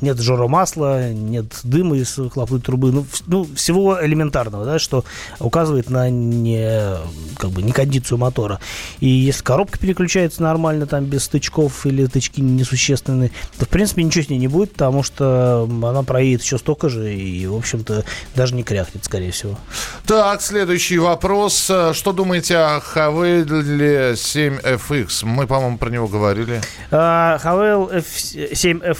нет 0.00 0.18
масла, 0.48 1.12
нет 1.12 1.46
дыма 1.62 1.96
из 1.96 2.16
выхлопной 2.16 2.60
трубы, 2.60 2.90
ну, 2.90 3.06
ну, 3.26 3.46
всего 3.54 4.02
элементарного, 4.02 4.64
да, 4.64 4.78
что 4.78 5.04
указывает 5.38 5.90
на 5.90 6.08
не, 6.08 6.96
как 7.36 7.50
бы, 7.50 7.62
некондицию 7.62 8.18
мотора. 8.18 8.60
И 9.00 9.08
если 9.08 9.42
коробка 9.42 9.78
переключается 9.78 10.42
нормально, 10.42 10.86
там, 10.86 11.04
без 11.04 11.24
стычков 11.24 11.84
или 11.86 12.06
тычки 12.06 12.40
несущественные, 12.40 13.30
то, 13.58 13.66
в 13.66 13.68
принципе, 13.68 14.02
ничего 14.02 14.24
с 14.24 14.28
ней 14.30 14.38
не 14.38 14.48
будет, 14.48 14.72
потому 14.72 15.02
что 15.02 15.68
она 15.70 16.02
проедет 16.02 16.42
еще 16.42 16.56
столько 16.56 16.88
же 16.88 17.14
и, 17.14 17.46
в 17.46 17.56
общем-то, 17.56 18.04
даже 18.34 18.54
не 18.54 18.62
кряхнет, 18.62 19.04
скорее 19.04 19.30
всего. 19.32 19.58
Так, 20.06 20.40
следующий 20.42 20.98
вопрос. 20.98 21.68
Э, 21.70 21.92
Что 21.94 22.12
думаете 22.12 22.56
о 22.58 22.80
Хавейле 22.80 24.12
7FX? 24.12 25.24
Мы, 25.24 25.46
по-моему, 25.46 25.78
про 25.78 25.90
него 25.90 26.08
говорили. 26.08 26.60
А, 26.90 27.38
Hawell 27.42 28.04
F7F 28.04 28.98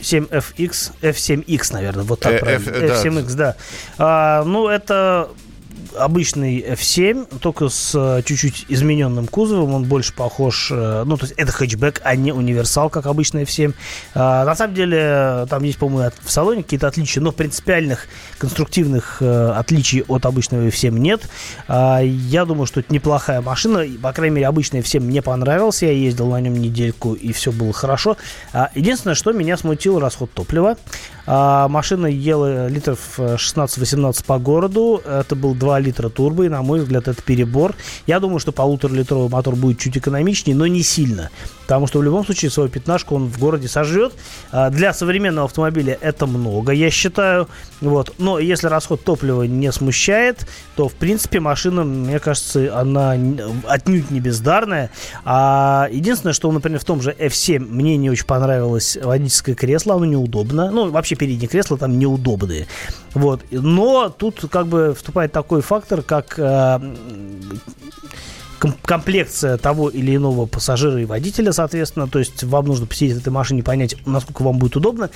7FX, 0.00 0.92
F7X, 1.02 1.72
наверное, 1.72 2.04
вот 2.04 2.20
так 2.20 2.32
Э, 2.34 2.38
правильно. 2.38 2.70
F- 2.70 2.80
да. 2.80 3.08
F7X, 3.08 3.34
да. 3.34 3.56
А, 3.98 4.44
ну, 4.44 4.68
это 4.68 5.28
обычный 5.98 6.60
F7, 6.60 7.38
только 7.40 7.68
с 7.68 7.92
э, 7.94 8.22
чуть-чуть 8.24 8.66
измененным 8.68 9.26
кузовом. 9.26 9.74
Он 9.74 9.84
больше 9.84 10.12
похож... 10.14 10.68
э, 10.70 11.02
Ну, 11.04 11.16
то 11.16 11.24
есть 11.26 11.34
это 11.36 11.50
хэтчбэк, 11.52 12.00
а 12.04 12.14
не 12.14 12.32
универсал, 12.32 12.88
как 12.90 13.06
обычный 13.06 13.42
F7. 13.42 13.74
А, 14.14 14.44
на 14.44 14.54
самом 14.54 14.74
деле, 14.74 15.46
там 15.50 15.64
есть, 15.64 15.78
по-моему, 15.78 16.12
в 16.22 16.30
салоне 16.30 16.62
какие-то 16.62 16.86
отличия, 16.86 17.20
но 17.20 17.32
принципиальных 17.32 18.06
конструктивных 18.40 19.18
э, 19.20 19.52
отличий 19.52 20.02
от 20.08 20.24
обычного 20.24 20.66
F7 20.68 20.98
нет. 20.98 21.28
А, 21.68 22.00
я 22.00 22.46
думаю, 22.46 22.66
что 22.66 22.80
это 22.80 22.92
неплохая 22.92 23.42
машина. 23.42 23.84
По 24.02 24.12
крайней 24.12 24.36
мере, 24.36 24.48
обычный 24.48 24.80
F7 24.80 25.00
мне 25.00 25.20
понравился. 25.20 25.86
Я 25.86 25.92
ездил 25.92 26.28
на 26.28 26.40
нем 26.40 26.54
недельку, 26.54 27.12
и 27.12 27.32
все 27.32 27.52
было 27.52 27.72
хорошо. 27.72 28.16
А, 28.52 28.70
единственное, 28.74 29.14
что 29.14 29.32
меня 29.32 29.58
смутил 29.58 30.00
расход 30.00 30.32
топлива. 30.32 30.76
А, 31.26 31.68
машина 31.68 32.06
ела 32.06 32.68
литров 32.68 32.98
э, 33.18 33.36
16-18 33.36 34.24
по 34.24 34.38
городу. 34.38 35.02
Это 35.06 35.36
был 35.36 35.54
2 35.54 35.78
литра 35.80 36.08
турбо, 36.08 36.44
и, 36.44 36.48
на 36.48 36.62
мой 36.62 36.80
взгляд, 36.80 37.08
это 37.08 37.20
перебор. 37.22 37.76
Я 38.06 38.20
думаю, 38.20 38.38
что 38.38 38.52
полуторалитровый 38.52 39.28
мотор 39.28 39.54
будет 39.54 39.78
чуть 39.78 39.98
экономичнее, 39.98 40.56
но 40.56 40.66
не 40.66 40.82
сильно. 40.82 41.30
Потому 41.70 41.86
что 41.86 42.00
в 42.00 42.02
любом 42.02 42.24
случае 42.24 42.50
свою 42.50 42.68
пятнашку 42.68 43.14
он 43.14 43.28
в 43.28 43.38
городе 43.38 43.68
сожрет. 43.68 44.12
А, 44.50 44.70
Для 44.70 44.92
современного 44.92 45.44
автомобиля 45.46 45.96
это 46.00 46.26
много, 46.26 46.72
я 46.72 46.90
считаю. 46.90 47.46
Вот. 47.80 48.12
Но 48.18 48.40
если 48.40 48.66
расход 48.66 49.04
топлива 49.04 49.44
не 49.44 49.70
смущает, 49.70 50.48
то, 50.74 50.88
в 50.88 50.94
принципе, 50.94 51.38
машина, 51.38 51.84
мне 51.84 52.18
кажется, 52.18 52.76
она 52.76 53.16
отнюдь 53.68 54.10
не 54.10 54.18
бездарная. 54.18 54.90
А 55.24 55.86
единственное, 55.92 56.32
что, 56.32 56.50
например, 56.50 56.80
в 56.80 56.84
том 56.84 57.00
же 57.00 57.12
F7 57.12 57.60
мне 57.60 57.96
не 57.96 58.10
очень 58.10 58.26
понравилось 58.26 58.98
водительское 59.00 59.54
кресло, 59.54 59.94
оно 59.94 60.06
неудобно. 60.06 60.72
Ну, 60.72 60.90
вообще 60.90 61.14
передние 61.14 61.46
кресла 61.48 61.78
там 61.78 62.00
неудобные. 62.00 62.66
Вот. 63.14 63.42
Но 63.52 64.08
тут 64.08 64.44
как 64.50 64.66
бы 64.66 64.92
вступает 64.92 65.30
такой 65.30 65.62
фактор, 65.62 66.02
как 66.02 66.34
ком- 66.34 66.96
комплекция 68.84 69.56
того 69.56 69.88
или 69.88 70.14
иного 70.16 70.46
пассажира 70.46 71.00
и 71.00 71.04
водителя, 71.04 71.52
соответственно. 71.52 72.08
То 72.08 72.18
есть 72.18 72.42
вам 72.44 72.66
нужно 72.66 72.86
посидеть 72.86 73.16
в 73.16 73.20
этой 73.20 73.30
машине, 73.32 73.62
понять, 73.62 73.96
насколько 74.06 74.42
вам 74.42 74.58
будет 74.58 74.76
удобно. 74.76 75.10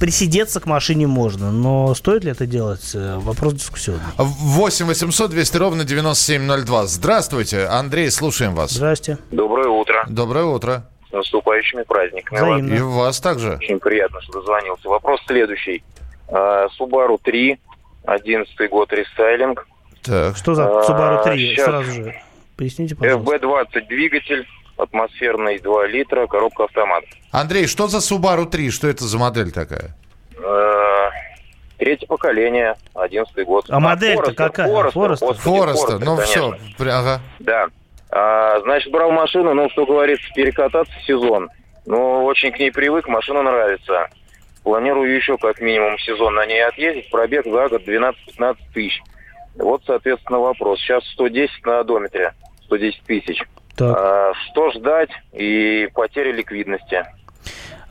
Присидеться 0.00 0.58
к 0.60 0.66
машине 0.66 1.06
можно, 1.06 1.52
но 1.52 1.94
стоит 1.94 2.24
ли 2.24 2.32
это 2.32 2.46
делать? 2.46 2.90
Э, 2.94 3.16
Вопрос 3.18 3.54
дискуссионный. 3.54 4.00
8 4.18 4.86
800 4.86 5.30
200 5.30 5.56
ровно 5.56 5.84
9702. 5.84 6.86
Здравствуйте, 6.86 7.66
Андрей, 7.66 8.10
слушаем 8.10 8.54
вас. 8.54 8.72
Здрасте. 8.72 9.18
Доброе 9.30 9.68
утро. 9.68 10.04
Доброе 10.08 10.46
утро. 10.46 10.90
С 11.08 11.12
наступающими 11.12 11.84
праздниками. 11.84 12.38
Взаимно. 12.38 12.74
И 12.74 12.80
вас 12.80 13.20
также. 13.20 13.52
Очень 13.54 13.78
приятно, 13.78 14.20
что 14.22 14.40
дозвонился. 14.40 14.88
Вопрос 14.88 15.20
следующий. 15.28 15.84
А, 16.28 16.66
Subaru 16.78 17.18
3, 17.22 17.56
11 18.04 18.70
год 18.70 18.92
рестайлинг. 18.92 19.64
Так. 20.02 20.36
Что 20.36 20.54
за 20.54 20.64
А, 20.66 20.82
Subaru 20.90 21.22
3? 21.22 21.54
щас. 21.54 21.64
Сразу 21.66 21.92
же 21.92 22.14
поясните, 22.56 22.94
пожалуйста. 22.96 23.36
FB20 23.36 23.86
двигатель, 23.88 24.46
атмосферный 24.76 25.58
2 25.58 25.86
литра, 25.86 26.26
коробка 26.26 26.64
автомат. 26.64 27.04
Андрей, 27.30 27.66
что 27.66 27.88
за 27.88 27.98
Subaru 27.98 28.46
3? 28.46 28.70
Что 28.70 28.88
это 28.88 29.04
за 29.04 29.18
модель 29.18 29.50
такая? 29.52 29.96
А, 30.44 31.10
Третье 31.78 32.06
поколение, 32.06 32.76
11 32.94 33.44
год. 33.46 33.66
А 33.68 33.80
модель-то 33.80 34.30
Forester, 34.30 34.34
какая? 34.34 34.90
Фореста. 34.90 35.26
Forester, 35.26 35.98
Ну 36.04 36.16
все. 36.18 36.56
Ага. 36.78 37.20
Да. 37.40 37.66
А, 38.10 38.60
значит, 38.60 38.92
брал 38.92 39.10
машину, 39.10 39.54
ну, 39.54 39.68
что 39.70 39.84
говорится, 39.84 40.24
перекататься 40.34 40.94
в 41.00 41.04
сезон. 41.04 41.50
Ну, 41.84 42.24
очень 42.24 42.52
к 42.52 42.58
ней 42.58 42.70
привык, 42.70 43.08
машина 43.08 43.42
нравится. 43.42 44.08
Планирую 44.62 45.14
еще 45.14 45.36
как 45.36 45.60
минимум 45.60 45.98
сезон 45.98 46.34
на 46.34 46.46
ней 46.46 46.64
отъездить. 46.64 47.10
Пробег 47.10 47.44
за 47.44 47.68
год 47.68 47.82
12-15 47.86 48.56
тысяч. 48.72 49.02
Вот, 49.56 49.82
соответственно, 49.84 50.38
вопрос. 50.38 50.78
Сейчас 50.80 51.04
110 51.12 51.66
на 51.66 51.80
одометре, 51.80 52.32
110 52.66 53.02
тысяч. 53.02 53.42
Так. 53.76 53.96
А, 53.98 54.32
что 54.50 54.70
ждать 54.72 55.10
и 55.32 55.88
потери 55.94 56.32
ликвидности? 56.32 57.04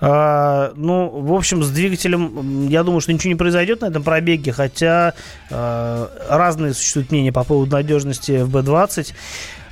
А, 0.06 0.74
ну, 0.76 1.08
в 1.08 1.34
общем, 1.34 1.64
с 1.64 1.70
двигателем, 1.70 2.68
я 2.68 2.84
думаю, 2.84 3.00
что 3.00 3.14
ничего 3.14 3.30
не 3.30 3.38
произойдет 3.38 3.82
на 3.82 3.86
этом 3.86 4.04
пробеге, 4.04 4.52
хотя 4.52 5.14
а, 5.50 6.10
разные 6.30 6.74
существуют 6.74 7.12
мнения 7.12 7.32
по 7.32 7.44
поводу 7.46 7.72
надежности 7.72 8.32
FB20. 8.32 9.14
А, 9.14 9.16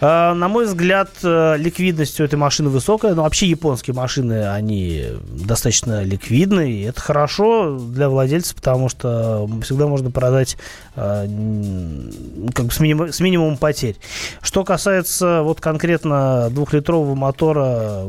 на 0.01 0.47
мой 0.47 0.65
взгляд, 0.65 1.09
э, 1.23 1.57
ликвидность 1.57 2.19
у 2.19 2.23
этой 2.23 2.35
машины 2.35 2.69
высокая, 2.69 3.13
но 3.13 3.23
вообще 3.23 3.47
японские 3.47 3.95
машины, 3.95 4.49
они 4.49 5.05
достаточно 5.45 6.03
ликвидны, 6.03 6.71
и 6.71 6.81
это 6.81 6.99
хорошо 6.99 7.77
для 7.77 8.09
владельца, 8.09 8.55
потому 8.55 8.89
что 8.89 9.47
всегда 9.63 9.87
можно 9.87 10.09
продать 10.09 10.57
м, 10.95 12.11
как 12.53 12.65
бы 12.65 12.71
с, 12.71 12.79
минимум, 12.79 13.13
с 13.13 13.19
минимумом 13.19 13.57
потерь. 13.57 13.95
Что 14.41 14.63
касается 14.63 15.41
вот 15.43 15.61
конкретно 15.61 16.49
двухлитрового 16.49 17.15
мотора, 17.15 18.03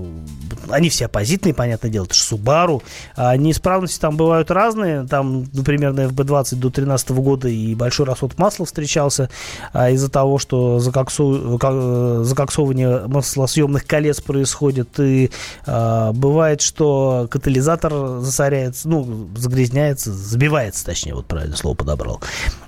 они 0.71 0.89
все 0.89 1.07
оппозитные, 1.07 1.55
понятное 1.55 1.91
дело, 1.91 2.05
это 2.05 2.15
же 2.15 2.23
Subaru. 2.23 2.83
А 3.17 3.37
неисправности 3.37 4.01
там 4.01 4.17
бывают 4.17 4.51
разные. 4.51 5.07
Там, 5.07 5.47
например, 5.53 5.93
на 5.93 6.07
FB20 6.07 6.55
до 6.57 6.71
2013 6.71 7.11
года 7.11 7.49
и 7.49 7.75
большой 7.75 8.07
расход 8.07 8.39
масла 8.39 8.67
встречался 8.67 9.29
а, 9.73 9.91
из-за 9.91 10.11
того, 10.11 10.39
что 10.39 10.79
закоксу- 10.79 11.55
э, 11.55 11.59
закоксовывание 12.25 13.07
маслосъемных 13.07 13.87
колец 13.87 14.21
происходит. 14.21 14.99
И 15.01 15.31
а, 15.67 16.13
бывает, 16.13 16.61
что 16.61 17.29
катализатор 17.31 18.21
засоряется, 18.21 18.89
ну, 18.89 19.29
загрязняется, 19.37 20.13
забивается, 20.13 20.85
точнее, 20.85 21.15
вот 21.15 21.27
правильное 21.27 21.57
слово 21.57 21.75
подобрал. 21.75 22.21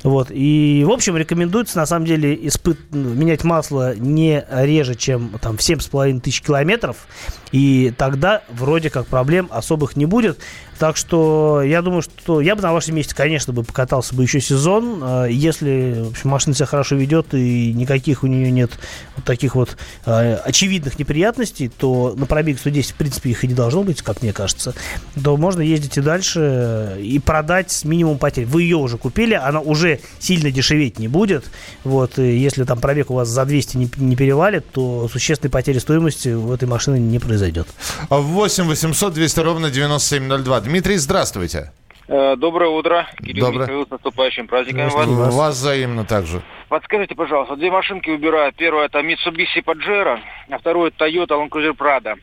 Вот. 0.03 0.29
И, 0.31 0.85
в 0.87 0.91
общем, 0.91 1.17
рекомендуется, 1.17 1.77
на 1.79 1.87
самом 1.87 2.07
деле, 2.07 2.35
испыт... 2.47 2.79
менять 2.93 3.45
масло 3.45 3.95
не 3.97 4.45
реже, 4.51 4.95
чем 4.95 5.31
там, 5.41 5.57
в 5.57 5.61
7,5 5.61 6.21
тысяч 6.21 6.43
километров. 6.43 7.07
И 7.53 7.93
тогда 7.97 8.43
вроде 8.51 8.91
как 8.91 9.07
проблем 9.07 9.49
особых 9.51 9.97
не 9.97 10.07
будет. 10.07 10.39
Так 10.79 10.97
что 10.97 11.63
я 11.63 11.83
думаю, 11.83 12.03
что 12.03 12.41
я 12.41 12.57
бы 12.57 12.63
на 12.63 12.73
вашем 12.73 12.97
месте, 12.97 13.15
конечно, 13.15 13.53
бы 13.53 13.63
покатался 13.63 14.15
бы 14.15 14.23
еще 14.23 14.41
сезон. 14.41 15.03
Э, 15.03 15.29
Если 15.31 16.03
в 16.05 16.11
общем, 16.11 16.31
машина 16.31 16.55
себя 16.55 16.67
хорошо 16.67 16.97
ведет 16.97 17.35
и 17.35 17.73
никаких 17.73 18.23
у 18.23 18.27
нее 18.27 18.51
нет 18.51 18.71
вот 19.17 19.25
таких 19.25 19.55
вот 19.55 19.77
э, 20.07 20.35
очевидных 20.35 20.99
неприятностей, 20.99 21.69
то 21.69 22.15
на 22.17 22.27
пробег 22.27 22.59
110, 22.59 22.93
в 22.93 22.95
принципе, 22.95 23.31
их 23.31 23.45
и 23.45 23.49
не 23.49 23.55
должно 23.55 23.83
быть, 23.83 24.03
как 24.03 24.23
мне 24.23 24.33
кажется, 24.33 24.75
то 25.23 25.37
можно 25.37 25.61
ездить 25.61 25.97
и 25.99 26.01
дальше 26.01 26.97
и 27.01 27.19
продать 27.19 27.71
с 27.71 27.85
минимум 27.85 28.19
потерь. 28.19 28.47
Вы 28.47 28.63
ее 28.63 28.77
уже 28.77 28.99
купили, 28.99 29.35
она 29.35 29.61
уже 29.61 30.01
сильно 30.19 30.51
дешеветь 30.51 30.99
не 30.99 31.09
будет. 31.09 31.45
Вот, 31.85 32.19
и 32.19 32.37
если 32.37 32.65
там 32.65 32.81
пробег 32.81 33.11
у 33.11 33.15
вас 33.15 33.29
за 33.29 33.45
200 33.45 33.77
не, 33.77 33.91
не 33.97 34.17
перевалит, 34.17 34.71
то 34.73 35.09
существенной 35.11 35.51
потери 35.51 35.79
стоимости 35.79 36.29
у 36.29 36.53
этой 36.53 36.67
машины 36.69 36.97
не 36.97 37.19
произойдет. 37.19 37.69
8 38.11 38.65
800 38.65 39.15
200 39.15 39.41
ровно 39.41 39.71
9702. 39.71 40.61
Дмитрий, 40.65 40.97
здравствуйте. 40.97 41.73
Э, 42.09 42.37
Доброе 42.37 42.71
утро. 42.71 43.07
Кирилл 43.19 43.47
Доброе. 43.47 43.63
Михаил, 43.67 43.87
с 43.87 43.91
наступающим 43.91 44.47
праздником 44.47 44.89
вас. 44.89 45.35
вас. 45.35 45.55
Взаимно 45.57 46.05
также. 46.05 46.41
Подскажите, 46.69 47.15
пожалуйста, 47.15 47.57
две 47.57 47.71
машинки 47.71 48.09
выбираю. 48.09 48.53
Первое 48.53 48.87
это 48.87 49.01
Mitsubishi 49.01 49.63
Pajero, 49.63 50.19
а 50.49 50.59
второе 50.59 50.91
Toyota 50.91 51.29
Land 51.29 51.51
Cruiser 51.51 51.77
Prado. 51.77 52.19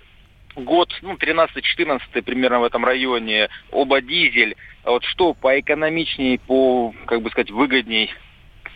Год, 0.56 0.90
ну, 1.04 1.14
13-14 1.14 2.00
примерно 2.24 2.60
в 2.60 2.64
этом 2.64 2.84
районе. 2.84 3.50
Оба 3.72 4.02
дизель. 4.02 4.56
А 4.84 4.92
вот 4.92 5.04
что 5.04 5.34
поэкономичнее, 5.36 6.40
по, 6.40 6.94
как 7.06 7.22
бы 7.22 7.30
сказать, 7.30 7.52
выгодней? 7.52 8.10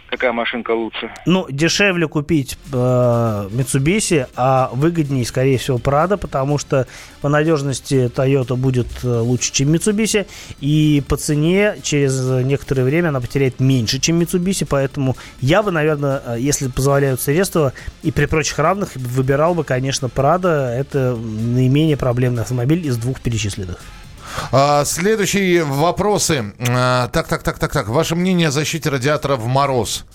Какая 0.09 0.31
машинка 0.31 0.71
лучше? 0.71 1.11
Ну, 1.25 1.47
дешевле 1.49 2.07
купить 2.07 2.57
э, 2.71 2.75
Mitsubishi, 2.75 4.27
а 4.35 4.69
выгоднее, 4.71 5.25
скорее 5.25 5.57
всего, 5.57 5.77
Prado, 5.77 6.17
потому 6.17 6.57
что 6.57 6.87
по 7.21 7.29
надежности 7.29 8.11
Toyota 8.15 8.55
будет 8.55 8.87
э, 9.03 9.07
лучше, 9.07 9.51
чем 9.51 9.73
Mitsubishi, 9.73 10.27
и 10.61 11.03
по 11.07 11.17
цене 11.17 11.77
через 11.81 12.21
некоторое 12.45 12.83
время 12.83 13.09
она 13.09 13.19
потеряет 13.19 13.59
меньше, 13.59 13.99
чем 13.99 14.21
Mitsubishi, 14.21 14.67
поэтому 14.69 15.17
я 15.41 15.63
бы, 15.63 15.71
наверное, 15.71 16.21
э, 16.25 16.37
если 16.39 16.67
позволяют 16.67 17.19
средства, 17.19 17.73
и 18.03 18.11
при 18.11 18.25
прочих 18.27 18.59
равных, 18.59 18.95
выбирал 18.95 19.55
бы, 19.55 19.63
конечно, 19.63 20.05
Prado. 20.07 20.47
Это 20.47 21.15
наименее 21.15 21.97
проблемный 21.97 22.43
автомобиль 22.43 22.85
из 22.85 22.97
двух 22.97 23.21
перечисленных. 23.21 23.79
А, 24.51 24.85
следующие 24.85 25.63
вопросы. 25.63 26.53
А, 26.59 27.07
так, 27.09 27.27
так, 27.27 27.43
так, 27.43 27.59
так, 27.59 27.71
так. 27.71 27.87
Ваше 27.87 28.15
мнение 28.15 28.49
о 28.49 28.51
защите 28.51 28.89
радиатора 28.89 29.35
в 29.35 29.45
мороз? 29.47 30.05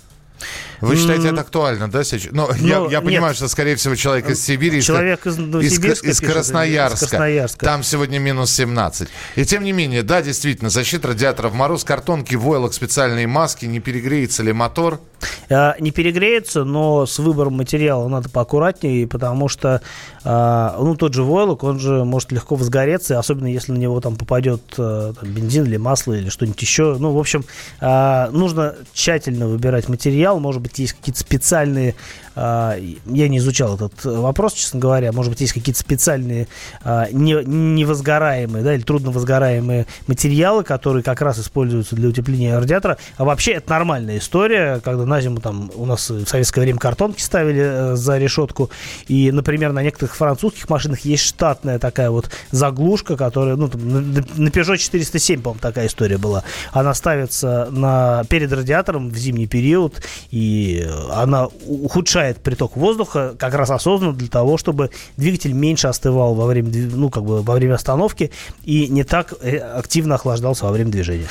Вы 0.81 0.97
считаете, 0.97 1.29
это 1.29 1.43
актуально, 1.43 1.91
да, 1.91 2.03
сейчас? 2.05 2.33
Ну, 2.33 2.49
я, 2.55 2.81
Ну, 2.81 2.91
я 2.91 3.01
понимаю, 3.01 3.33
нет. 3.33 3.37
что, 3.37 3.49
скорее 3.49 3.77
всего, 3.77 3.95
человек 3.95 4.31
из 4.31 4.43
Сибири. 4.43 4.81
Человек 4.81 5.27
из 5.27 5.39
из, 5.39 6.03
из 6.03 6.21
Красноярска. 6.21 7.05
из 7.05 7.11
Красноярска. 7.11 7.67
Там 7.67 7.83
сегодня 7.83 8.19
минус 8.19 8.51
17. 8.53 9.09
И 9.37 9.45
тем 9.45 9.63
не 9.63 9.73
менее, 9.73 10.03
да, 10.03 10.23
действительно, 10.23 10.71
защита 10.71 11.09
радиатора 11.09 11.49
в 11.51 11.55
мороз, 11.55 11.85
картонки, 11.85 12.35
войлок, 12.35 12.73
специальные 12.73 13.27
маски, 13.27 13.67
не 13.67 13.81
перегреется 13.81 14.43
ли 14.43 14.53
мотор? 14.53 15.01
А, 15.49 15.75
не 15.81 15.91
перегреется, 15.91 16.65
но 16.65 17.07
с 17.07 17.19
выбором 17.19 17.55
материала 17.55 18.09
надо 18.09 18.29
поаккуратнее, 18.29 19.07
потому 19.07 19.49
что 19.49 19.83
а, 20.25 20.77
ну, 20.79 20.95
тот 20.95 21.15
же 21.15 21.23
войлок, 21.23 21.65
он 21.65 21.79
же 21.79 22.05
может 22.05 22.33
легко 22.33 22.55
возгореться, 22.55 23.19
особенно 23.19 23.47
если 23.47 23.73
на 23.73 23.79
него 23.79 24.01
там 24.01 24.17
попадет 24.17 24.63
а, 24.79 25.13
там, 25.13 25.29
бензин 25.31 25.65
или 25.65 25.77
масло 25.77 26.13
или 26.13 26.29
что-нибудь 26.29 26.61
еще. 26.61 26.97
Ну, 26.99 27.13
в 27.13 27.19
общем, 27.19 27.45
нужно 27.81 28.77
тщательно 28.93 29.47
выбирать 29.47 29.89
материал. 29.89 30.39
Может 30.41 30.63
быть, 30.63 30.79
есть 30.79 30.93
какие-то 30.95 31.21
специальные... 31.21 31.95
я 32.37 32.77
не 33.07 33.39
изучал 33.39 33.77
этот 33.77 34.05
вопрос, 34.05 34.55
честно 34.55 34.81
говоря. 34.81 35.13
Может 35.13 35.33
быть, 35.33 35.41
есть 35.41 35.53
какие-то 35.53 35.81
специальные 35.81 36.49
не, 36.85 37.45
невозгораемые, 37.45 38.65
да, 38.65 38.75
или 38.75 38.83
трудновозгораемые 38.83 39.87
материалы, 40.07 40.65
которые 40.65 41.03
как 41.03 41.21
раз 41.21 41.39
используются 41.39 41.97
для 41.97 42.09
утепления 42.09 42.59
радиатора. 42.59 42.99
А 43.17 43.25
вообще 43.25 43.53
это 43.53 43.71
нормальная 43.71 44.19
история, 44.19 44.81
когда 44.83 45.05
на 45.11 45.21
зиму 45.21 45.41
там 45.41 45.71
у 45.75 45.85
нас 45.85 46.09
в 46.09 46.27
советское 46.27 46.63
время 46.63 46.79
картонки 46.79 47.21
ставили 47.21 47.61
э, 47.63 47.97
за 47.97 48.17
решетку. 48.17 48.71
И, 49.09 49.31
например, 49.33 49.73
на 49.73 49.83
некоторых 49.83 50.17
французских 50.17 50.71
машинах 50.71 51.01
есть 51.01 51.25
штатная 51.25 51.79
такая 51.79 52.11
вот 52.11 52.31
заглушка, 52.53 53.17
которая, 53.17 53.57
ну, 53.57 53.69
там, 53.69 54.13
на, 54.13 54.49
Peugeot 54.49 54.79
407, 54.79 55.43
по-моему, 55.43 55.61
такая 55.61 55.89
история 55.89 56.17
была. 56.17 56.45
Она 56.73 56.95
ставится 56.95 57.69
на, 57.71 58.25
перед 58.29 58.53
радиатором 58.53 59.11
в 59.11 59.17
зимний 59.17 59.47
период, 59.47 60.01
и 60.31 60.89
она 61.13 61.49
ухудшает 61.67 62.39
приток 62.39 62.77
воздуха 62.77 63.35
как 63.39 63.55
раз 63.55 63.71
осознанно 63.71 64.15
для 64.15 64.29
того, 64.29 64.57
чтобы 64.57 64.91
двигатель 65.17 65.53
меньше 65.53 65.89
остывал 65.89 66.35
во 66.35 66.47
время, 66.47 66.71
ну, 66.95 67.11
как 67.11 67.25
бы 67.25 67.43
во 67.43 67.55
время 67.55 67.75
остановки 67.75 68.31
и 68.65 68.87
не 68.89 69.03
так 69.03 69.35
э, 69.41 69.57
активно 69.59 70.15
охлаждался 70.15 70.67
во 70.67 70.73
время 70.73 70.93
движения. 70.93 71.27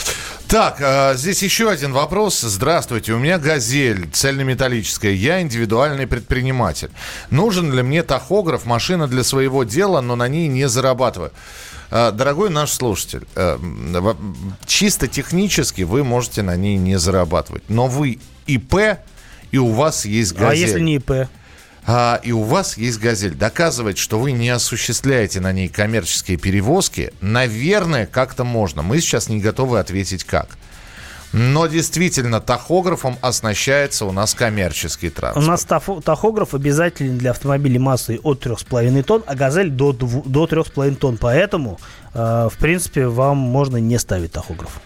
Так, 0.49 0.81
а, 0.81 1.13
здесь 1.13 1.43
еще 1.43 1.69
один 1.69 1.93
вопрос. 1.93 2.41
Здравствуйте, 2.41 3.13
у 3.13 3.19
меня 3.19 3.37
«Газель» 3.69 4.09
цельнометаллическая. 4.11 5.11
Я 5.11 5.41
индивидуальный 5.41 6.07
предприниматель. 6.07 6.89
Нужен 7.29 7.71
ли 7.71 7.83
мне 7.83 8.01
тахограф, 8.01 8.65
машина 8.65 9.07
для 9.07 9.23
своего 9.23 9.63
дела, 9.63 10.01
но 10.01 10.15
на 10.15 10.27
ней 10.27 10.47
не 10.47 10.67
зарабатываю? 10.67 11.31
А, 11.91 12.11
Дорогой 12.11 12.49
наш 12.49 12.71
слушатель, 12.71 13.27
э, 13.35 13.57
чисто 14.65 15.07
технически 15.07 15.83
вы 15.83 16.03
можете 16.03 16.41
на 16.41 16.55
ней 16.55 16.77
не 16.77 16.97
зарабатывать. 16.97 17.63
Но 17.69 17.87
вы 17.87 18.17
ИП, 18.47 18.97
и 19.51 19.57
у 19.59 19.67
вас 19.67 20.05
есть 20.05 20.33
«Газель». 20.33 20.49
А 20.49 20.67
если 20.67 20.79
не 20.79 20.95
ИП? 20.95 21.11
а, 21.85 22.19
и 22.23 22.31
у 22.31 22.41
вас 22.41 22.75
есть 22.75 22.99
«Газель», 22.99 23.35
доказывать, 23.35 23.99
что 23.99 24.19
вы 24.19 24.31
не 24.31 24.49
осуществляете 24.49 25.41
на 25.41 25.51
ней 25.51 25.67
коммерческие 25.67 26.37
перевозки, 26.37 27.13
наверное, 27.21 28.07
как-то 28.07 28.43
можно. 28.43 28.81
Мы 28.81 28.99
сейчас 28.99 29.29
не 29.29 29.39
готовы 29.39 29.79
ответить 29.79 30.23
как. 30.23 30.57
Но 31.31 31.67
действительно, 31.67 32.41
тахографом 32.41 33.17
оснащается 33.21 34.05
у 34.05 34.11
нас 34.11 34.33
коммерческий 34.33 35.09
У 35.09 35.11
транспорт. 35.11 35.47
нас 35.47 35.65
тафо- 35.65 36.01
тахограф 36.01 36.53
обязателен 36.55 37.17
для 37.17 37.31
автомобилей 37.31 37.77
массой 37.79 38.19
от 38.23 38.39
3,5 38.45 39.03
тонн, 39.03 39.23
а 39.27 39.35
«Газель» 39.35 39.69
до, 39.69 39.91
до 39.93 40.45
3,5 40.47 40.95
тонн. 40.95 41.17
Поэтому, 41.17 41.79
э, 42.13 42.49
в 42.51 42.57
принципе, 42.57 43.07
вам 43.07 43.37
можно 43.37 43.77
не 43.77 43.99
ставить 43.99 44.31
тахограф. 44.31 44.79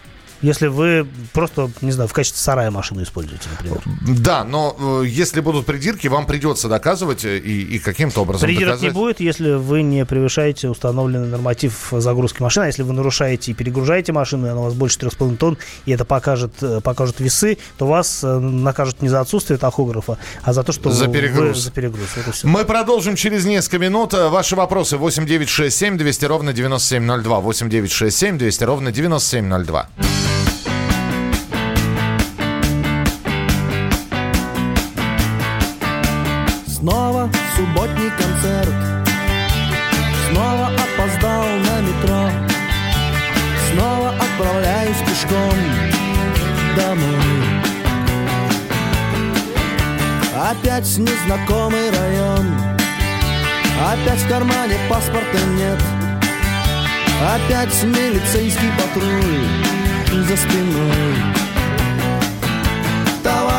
Если 0.44 0.68
вы 0.68 1.08
просто, 1.34 1.72
не 1.82 1.92
знаю, 1.92 2.08
в 2.08 2.14
качестве 2.14 2.40
сарая 2.40 2.70
машину 2.70 3.02
используете, 3.02 3.48
например. 3.58 3.82
Да, 4.20 4.44
но 4.44 4.76
э, 5.04 5.08
если 5.08 5.40
будут 5.42 5.66
придирки, 5.66 6.08
вам 6.08 6.26
придется 6.28 6.68
доказывать 6.68 7.26
и, 7.26 7.38
и 7.38 7.80
каким-то 7.80 8.22
образом 8.22 8.46
Придирок 8.48 8.76
не 8.76 8.90
доказать. 8.90 8.94
будет, 8.94 9.20
если 9.22 9.54
вы 9.54 9.82
не 9.82 10.06
превышаете 10.06 10.70
установленный 10.70 11.28
норматив 11.30 11.88
загрузки 11.92 12.42
машины. 12.42 12.66
А 12.66 12.68
если 12.68 12.84
вы 12.84 12.94
нарушаете 12.94 13.52
и 13.52 13.54
перегружаете 13.56 14.12
машину, 14.12 14.46
и 14.48 14.50
она 14.50 14.60
у 14.60 14.64
вас 14.66 14.74
больше 14.74 15.00
3,5 15.00 15.38
тонн, 15.38 15.58
и 15.86 15.92
это 15.92 16.06
покажет, 16.06 16.52
э, 16.62 16.82
покажет 16.84 17.20
весы, 17.22 17.58
то 17.78 17.88
вас 17.88 18.24
э, 18.24 18.38
накажут 18.40 19.02
не 19.02 19.08
за 19.10 19.22
отсутствие 19.22 19.58
тахографа, 19.58 20.18
а 20.44 20.52
за 20.54 20.64
то, 20.64 20.74
что 20.74 20.92
За 20.92 21.06
вы- 21.08 21.14
перегруз. 21.14 21.58
за 21.58 21.72
перегруз. 21.72 22.44
Мы 22.44 22.66
продолжим 22.66 23.16
через 23.16 23.46
несколько 23.46 23.80
минут. 23.80 24.12
Ваши 24.14 24.58
вопросы 24.58 24.98
8967 24.98 25.98
200 25.98 26.26
ровно 26.26 26.52
9702. 26.52 27.40
8967 27.40 28.38
200 28.38 28.64
ровно 28.66 28.92
9702. 28.92 29.88
Субботний 37.64 38.12
концерт. 38.18 38.74
Снова 40.30 40.68
опоздал 40.68 41.44
на 41.44 41.82
метро. 41.82 42.30
Снова 43.72 44.10
отправляюсь 44.10 44.98
пешком 44.98 45.54
домой. 46.76 47.22
Опять 50.52 50.98
незнакомый 50.98 51.90
район. 51.92 52.54
Опять 53.92 54.20
в 54.20 54.30
кармане 54.30 54.78
паспорта 54.90 55.40
нет. 55.58 55.80
Опять 57.36 57.84
милицейский 57.84 58.72
патруль 58.78 60.26
за 60.28 60.36
спиной 60.36 61.53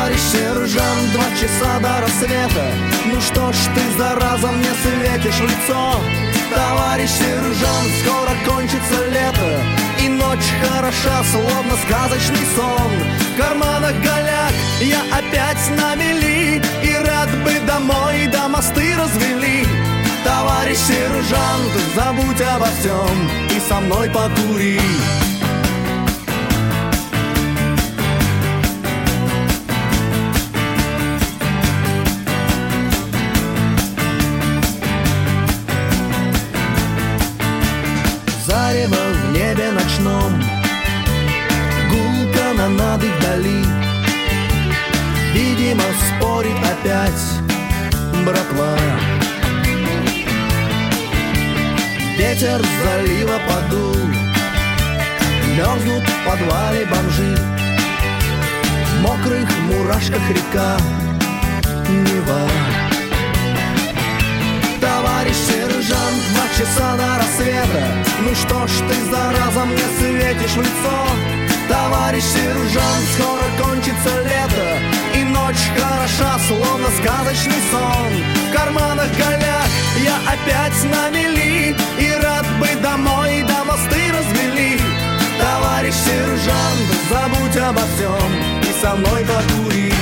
Товарищ 0.05 0.21
сержант, 0.21 1.11
два 1.13 1.25
часа 1.31 1.79
до 1.79 2.01
рассвета. 2.01 2.65
Ну 3.11 3.19
что 3.19 3.51
ж 3.51 3.55
ты, 3.73 3.81
зараза, 3.97 4.51
мне 4.51 4.69
светишь 4.83 5.39
лицо? 5.39 5.99
Товарищ 6.53 7.09
сержант, 7.09 7.89
скоро 8.03 8.29
кончится 8.45 9.03
лето. 9.07 9.63
И 10.03 10.07
ночь 10.07 10.45
хороша, 10.61 11.23
словно 11.31 11.75
сказочный 11.87 12.45
сон. 12.55 12.91
В 13.33 13.41
карманах 13.41 13.95
голяк, 14.03 14.53
я 14.79 15.01
опять 15.11 15.71
на 15.75 15.95
мели. 15.95 16.61
И 16.83 16.93
рад 17.03 17.31
бы 17.43 17.59
домой, 17.65 18.27
да 18.31 18.47
мосты 18.47 18.95
развели. 18.95 19.65
Товарищ 20.23 20.77
сержант, 20.77 21.73
забудь 21.95 22.41
обо 22.41 22.67
всем 22.79 23.29
И 23.55 23.59
со 23.59 23.79
мной 23.79 24.09
покури 24.09 24.79
Ветер 52.45 52.61
с 52.63 52.83
залива 52.85 53.39
подул 53.47 53.95
Мерзнут 55.57 56.03
в 56.03 56.29
подвале 56.29 56.85
бомжи. 56.85 57.35
В 58.85 59.01
мокрых 59.01 59.49
мурашках 59.61 60.29
река 60.29 60.77
Нева. 61.89 62.47
Товарищ 64.79 65.35
сержант, 65.35 66.21
два 66.33 66.47
часа 66.55 66.95
до 66.97 67.17
рассвета 67.17 68.05
Ну 68.21 68.35
что 68.35 68.67
ж 68.67 68.71
ты, 68.89 68.95
зараза, 69.09 69.65
мне 69.65 69.85
светишь 69.97 70.55
в 70.55 70.61
лицо 70.61 71.44
Товарищ 71.67 72.23
сержант, 72.23 73.05
скоро 73.15 73.45
кончится 73.63 74.21
лето 74.23 74.79
И 75.15 75.23
ночь 75.23 75.69
хороша, 75.77 76.37
словно 76.47 76.87
сказочный 76.99 77.61
сон. 77.71 78.13
В 78.49 78.55
карманах 78.55 79.09
голяк, 79.17 79.69
я 80.03 80.17
опять 80.33 80.83
на 80.85 81.09
мели 81.09 81.75
И 81.99 82.11
рад 82.23 82.45
бы 82.59 82.67
домой, 82.81 83.43
да 83.47 83.63
мосты 83.63 84.11
развели. 84.11 84.79
Товарищ 85.39 85.93
сержант, 85.93 86.87
забудь 87.09 87.57
обо 87.57 87.81
всем 87.95 88.61
И 88.61 88.81
со 88.81 88.95
мной 88.95 89.25
покури 89.25 89.93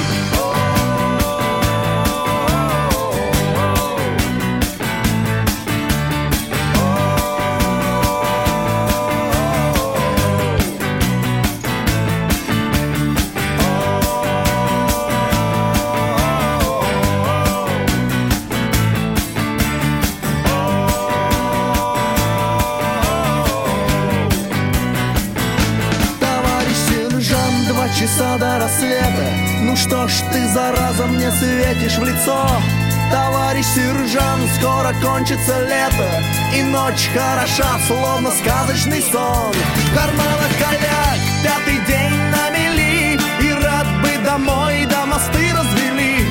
кончится 35.03 35.59
лето 35.59 36.23
И 36.55 36.63
ночь 36.63 37.09
хороша, 37.13 37.77
словно 37.87 38.31
сказочный 38.31 39.01
сон. 39.01 39.51
В 39.51 39.95
карманах 39.95 40.51
голяк, 40.57 41.19
пятый 41.43 41.79
день 41.85 42.19
на 42.31 42.49
мели 42.49 43.19
И 43.41 43.53
рад 43.53 43.87
бы 44.01 44.25
домой, 44.25 44.85
да 44.89 45.05
мосты 45.05 45.51
развели. 45.51 46.25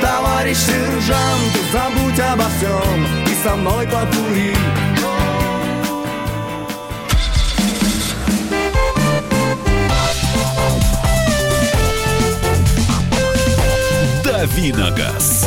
Товарищ 0.00 0.56
сержант, 0.56 1.52
забудь 1.72 2.20
обо 2.20 2.44
всем 2.56 3.06
И 3.26 3.44
со 3.44 3.54
мной 3.56 3.86
покури. 3.86 4.56
Давиногаз. 14.24 15.46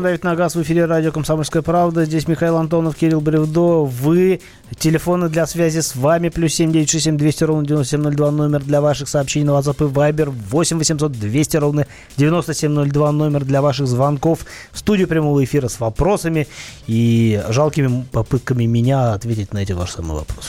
Продолжаем 0.00 0.16
давить 0.16 0.24
на 0.24 0.34
газ 0.34 0.54
в 0.54 0.62
эфире 0.62 0.86
радио 0.86 1.12
«Комсомольская 1.12 1.60
правда». 1.60 2.06
Здесь 2.06 2.26
Михаил 2.26 2.56
Антонов, 2.56 2.96
Кирилл 2.96 3.20
Бревдо. 3.20 3.84
Вы, 3.84 4.40
телефоны 4.78 5.28
для 5.28 5.46
связи 5.46 5.80
с 5.80 5.94
вами, 5.94 6.30
плюс 6.30 6.54
семь 6.54 6.72
девять 6.72 6.88
шесть 6.88 7.04
семь 7.04 7.18
двести 7.18 7.44
ровно 7.44 7.66
девяносто 7.66 7.90
семь 7.90 8.00
ноль 8.00 8.14
два, 8.16 8.30
номер 8.30 8.64
для 8.64 8.80
ваших 8.80 9.10
сообщений 9.10 9.44
на 9.46 9.50
WhatsApp 9.50 9.86
и 9.86 9.92
Viber, 9.92 10.30
восемь 10.30 10.78
восемьсот 10.78 11.12
двести 11.12 11.58
ровно 11.58 11.86
девяносто 12.16 12.54
семь 12.54 12.72
ноль 12.72 12.90
два, 12.90 13.12
номер 13.12 13.44
для 13.44 13.60
ваших 13.60 13.88
звонков 13.88 14.46
в 14.72 14.78
студию 14.78 15.06
прямого 15.06 15.44
эфира 15.44 15.68
с 15.68 15.78
вопросами 15.78 16.48
и 16.86 17.42
жалкими 17.50 18.06
попытками 18.10 18.64
меня 18.64 19.12
ответить 19.12 19.52
на 19.52 19.58
эти 19.58 19.72
ваши 19.72 19.92
самые 19.96 20.20
вопросы. 20.20 20.48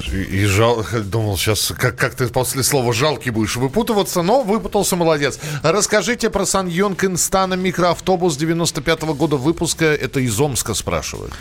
И 0.00 0.44
жал, 0.44 0.84
думал, 1.04 1.36
сейчас 1.36 1.72
как, 1.76 1.96
как 1.96 2.14
ты 2.14 2.28
после 2.28 2.62
слова 2.62 2.92
жалкий 2.92 3.30
будешь 3.30 3.56
выпутываться, 3.56 4.22
но 4.22 4.42
выпутался, 4.42 4.96
молодец. 4.96 5.38
Расскажите 5.62 6.30
про 6.30 6.46
Сан 6.46 6.66
Йонг 6.66 7.04
Инстана 7.04 7.54
микроавтобус 7.54 8.36
95-го 8.36 9.14
года 9.14 9.36
выпуска. 9.36 9.86
Это 9.86 10.20
из 10.20 10.38
Омска 10.40 10.74
спрашивают. 10.74 11.32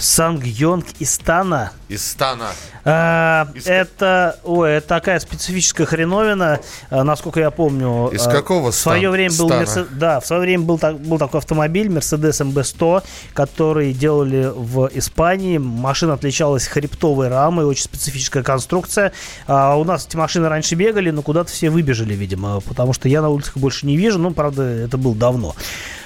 Сангйонг 0.00 0.86
из 0.98 1.14
Стана. 1.14 1.72
Из 1.88 2.10
Стана. 2.10 2.48
А, 2.84 3.48
это, 3.64 4.38
ой, 4.44 4.70
это 4.72 4.88
такая 4.88 5.20
специфическая 5.20 5.86
хреновина, 5.86 6.60
а, 6.88 7.04
насколько 7.04 7.40
я 7.40 7.50
помню. 7.50 8.08
Из 8.08 8.26
а, 8.26 8.30
какого 8.30 8.70
В 8.70 8.74
свое 8.74 9.00
стана? 9.00 9.12
время 9.12 9.36
был, 9.36 9.48
Стана? 9.66 9.86
Да, 9.92 10.20
в 10.20 10.26
свое 10.26 10.42
время 10.42 10.64
был, 10.64 10.78
так- 10.78 10.98
был 10.98 11.18
такой 11.18 11.38
автомобиль 11.38 11.88
Mercedes 11.88 12.40
MB100, 12.40 13.02
который 13.34 13.92
делали 13.92 14.50
в 14.54 14.88
Испании. 14.94 15.58
Машина 15.58 16.14
отличалась 16.14 16.66
хребтовой 16.66 17.28
рамой, 17.28 17.64
очень 17.66 17.84
специфическая 17.84 18.42
конструкция. 18.42 19.12
А 19.46 19.76
у 19.76 19.84
нас 19.84 20.06
эти 20.06 20.16
машины 20.16 20.48
раньше 20.48 20.74
бегали, 20.74 21.10
но 21.10 21.22
куда-то 21.22 21.50
все 21.50 21.70
выбежали, 21.70 22.14
видимо, 22.14 22.60
потому 22.60 22.92
что 22.92 23.08
я 23.08 23.20
на 23.20 23.28
улицах 23.28 23.56
больше 23.58 23.86
не 23.86 23.96
вижу. 23.96 24.18
Ну, 24.18 24.30
правда, 24.32 24.62
это 24.62 24.96
было 24.96 25.14
давно. 25.14 25.54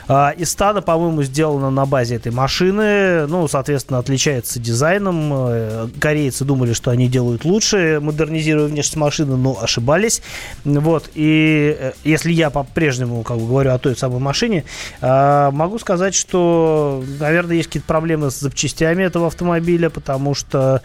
А, 0.07 0.35
Истана, 0.37 0.83
по-моему, 0.83 1.23
сделана 1.23 1.71
на 1.71 1.87
базе 1.87 2.17
этой 2.17 2.33
машины. 2.33 3.27
Ну, 3.27 3.49
соответственно, 3.49 3.99
отличается 3.99 4.61
дизайном. 4.61 5.33
Э, 5.33 5.89
Корейцы 5.99 6.45
думали, 6.45 6.73
что 6.73 6.91
они 6.91 7.09
делают 7.09 7.45
лучше, 7.45 7.99
модернизируя 8.01 8.67
внешность 8.67 8.97
машины, 8.97 9.37
но 9.37 9.59
ошибались. 9.61 10.23
Вот. 10.65 11.11
И 11.15 11.77
э, 11.79 11.93
если 12.05 12.33
я 12.33 12.51
по-прежнему 12.51 13.23
как 13.23 13.39
бы, 13.39 13.47
говорю 13.47 13.73
о 13.73 13.79
той 13.79 13.97
самой 13.97 14.21
машине, 14.21 14.65
а, 15.01 15.51
могу 15.51 15.79
сказать, 15.79 16.15
что, 16.15 17.03
наверное, 17.19 17.57
есть 17.57 17.69
какие-то 17.69 17.89
проблемы 17.89 18.31
с 18.31 18.39
запчастями 18.41 19.03
этого 19.03 19.29
автомобиля, 19.29 19.91
потому 19.91 20.35
что 20.35 20.83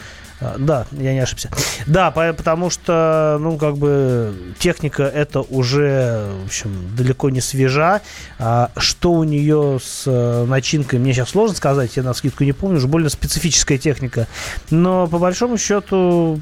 Да, 0.57 0.85
я 0.91 1.13
не 1.13 1.19
ошибся. 1.19 1.49
Да, 1.85 2.11
по- 2.11 2.33
потому 2.33 2.69
что, 2.69 3.37
ну, 3.41 3.57
как 3.57 3.77
бы, 3.77 4.33
техника 4.57 5.03
это 5.03 5.41
уже, 5.41 6.29
в 6.43 6.45
общем, 6.45 6.95
далеко 6.95 7.29
не 7.29 7.41
свежа. 7.41 8.01
А 8.37 8.71
что 8.77 9.11
у 9.11 9.23
нее 9.23 9.79
с 9.83 10.03
э, 10.05 10.45
начинкой, 10.45 10.99
мне 10.99 11.13
сейчас 11.13 11.29
сложно 11.29 11.55
сказать, 11.55 11.97
я 11.97 12.03
на 12.03 12.13
скидку 12.13 12.43
не 12.43 12.53
помню, 12.53 12.77
уж 12.77 12.85
больно 12.85 13.09
специфическая 13.09 13.77
техника. 13.77 14.27
Но, 14.69 15.07
по 15.07 15.19
большому 15.19 15.57
счету, 15.57 16.39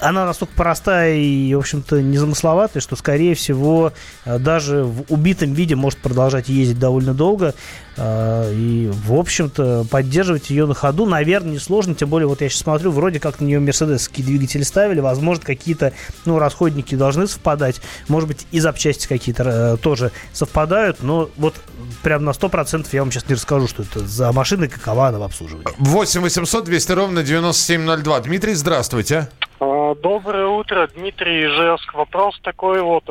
она 0.00 0.24
настолько 0.24 0.54
простая 0.54 1.14
и, 1.16 1.54
в 1.54 1.58
общем-то, 1.58 2.00
незамысловатая, 2.00 2.80
что, 2.80 2.96
скорее 2.96 3.34
всего, 3.34 3.92
э, 4.24 4.38
даже 4.38 4.84
в 4.84 5.04
убитом 5.08 5.52
виде 5.52 5.74
может 5.74 5.98
продолжать 5.98 6.48
ездить 6.48 6.78
довольно 6.78 7.14
долго. 7.14 7.54
Э, 7.96 8.52
И, 8.54 8.88
в 8.92 9.14
общем-то, 9.14 9.84
поддерживать 9.90 10.50
ее 10.50 10.66
на 10.66 10.74
ходу, 10.74 11.06
наверное, 11.06 11.54
несложно. 11.54 11.94
Тем 11.94 12.08
более, 12.08 12.26
вот 12.26 12.40
я 12.40 12.48
сейчас 12.48 12.60
смотрю, 12.60 12.90
вроде 12.90 13.20
как 13.20 13.40
на 13.40 13.44
нее 13.44 13.60
мерседесские 13.60 14.24
двигатели 14.26 14.62
ставили. 14.62 15.00
Возможно, 15.00 15.44
какие-то, 15.44 15.92
ну, 16.24 16.38
расходники 16.38 16.94
должны 16.94 17.26
совпадать. 17.26 17.80
Может 18.08 18.28
быть, 18.28 18.46
и 18.50 18.60
запчасти 18.60 19.06
какие-то 19.06 19.42
э, 19.44 19.76
тоже 19.78 20.12
совпадают. 20.32 21.02
Но 21.02 21.30
вот 21.36 21.54
прям 22.02 22.24
на 22.24 22.30
100% 22.30 22.86
я 22.92 23.00
вам 23.02 23.10
сейчас 23.10 23.28
не 23.28 23.34
расскажу, 23.34 23.68
что 23.68 23.82
это 23.82 24.00
за 24.00 24.32
машина 24.32 24.64
и 24.64 24.68
какова 24.68 25.08
она 25.08 25.18
в 25.18 25.22
обслуживании. 25.22 25.68
8 25.78 26.20
800 26.20 26.64
200 26.64 26.92
ровно 26.92 27.22
9702. 27.22 28.20
Дмитрий, 28.20 28.54
здравствуйте. 28.54 29.28
А, 29.60 29.94
Доброе 29.94 30.46
утро, 30.46 30.88
Дмитрий 30.94 31.46
Ижевск. 31.46 31.94
Вопрос 31.94 32.38
такой 32.42 32.80
вот. 32.80 33.04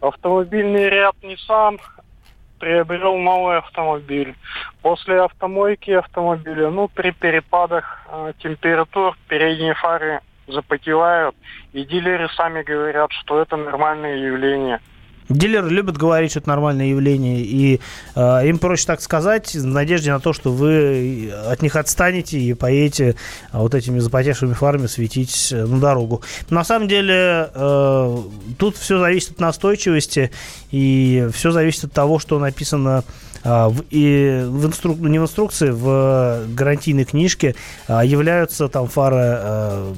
Автомобильный 0.00 0.88
ряд 0.90 1.14
Nissan 1.22 1.78
приобрел 2.64 3.18
новый 3.18 3.58
автомобиль. 3.58 4.34
После 4.80 5.20
автомойки 5.20 5.90
автомобиля, 5.90 6.70
ну, 6.70 6.88
при 6.88 7.10
перепадах 7.10 8.00
а, 8.08 8.32
температур 8.38 9.18
передние 9.28 9.74
фары 9.74 10.20
запотевают, 10.46 11.36
и 11.74 11.84
дилеры 11.84 12.30
сами 12.34 12.62
говорят, 12.62 13.12
что 13.12 13.42
это 13.42 13.56
нормальное 13.58 14.16
явление. 14.16 14.80
Дилеры 15.28 15.70
любят 15.70 15.96
говорить, 15.96 16.32
что 16.32 16.40
это 16.40 16.48
нормальное 16.48 16.86
явление, 16.86 17.40
и 17.40 17.80
э, 18.14 18.48
им 18.48 18.58
проще 18.58 18.86
так 18.86 19.00
сказать, 19.00 19.54
в 19.54 19.64
надежде 19.64 20.12
на 20.12 20.20
то, 20.20 20.32
что 20.32 20.52
вы 20.52 21.32
от 21.48 21.62
них 21.62 21.76
отстанете 21.76 22.38
и 22.38 22.52
поедете 22.52 23.16
а, 23.50 23.60
вот 23.60 23.74
этими 23.74 23.98
запотевшими 24.00 24.52
фарами 24.52 24.86
светить 24.86 25.48
э, 25.52 25.64
на 25.64 25.80
дорогу. 25.80 26.22
На 26.50 26.62
самом 26.62 26.88
деле, 26.88 27.50
э, 27.54 28.18
тут 28.58 28.76
все 28.76 28.98
зависит 28.98 29.32
от 29.32 29.40
настойчивости, 29.40 30.30
и 30.70 31.28
все 31.32 31.50
зависит 31.52 31.84
от 31.84 31.92
того, 31.92 32.18
что 32.18 32.38
написано 32.38 33.04
в, 33.44 33.84
и 33.90 34.44
в 34.46 34.66
инструк... 34.66 34.98
не 34.98 35.18
в 35.18 35.22
инструкции, 35.22 35.70
в 35.70 36.44
гарантийной 36.54 37.04
книжке 37.04 37.54
а, 37.86 38.04
являются 38.04 38.68
там 38.68 38.88
фары, 38.88 39.16
а, 39.20 39.94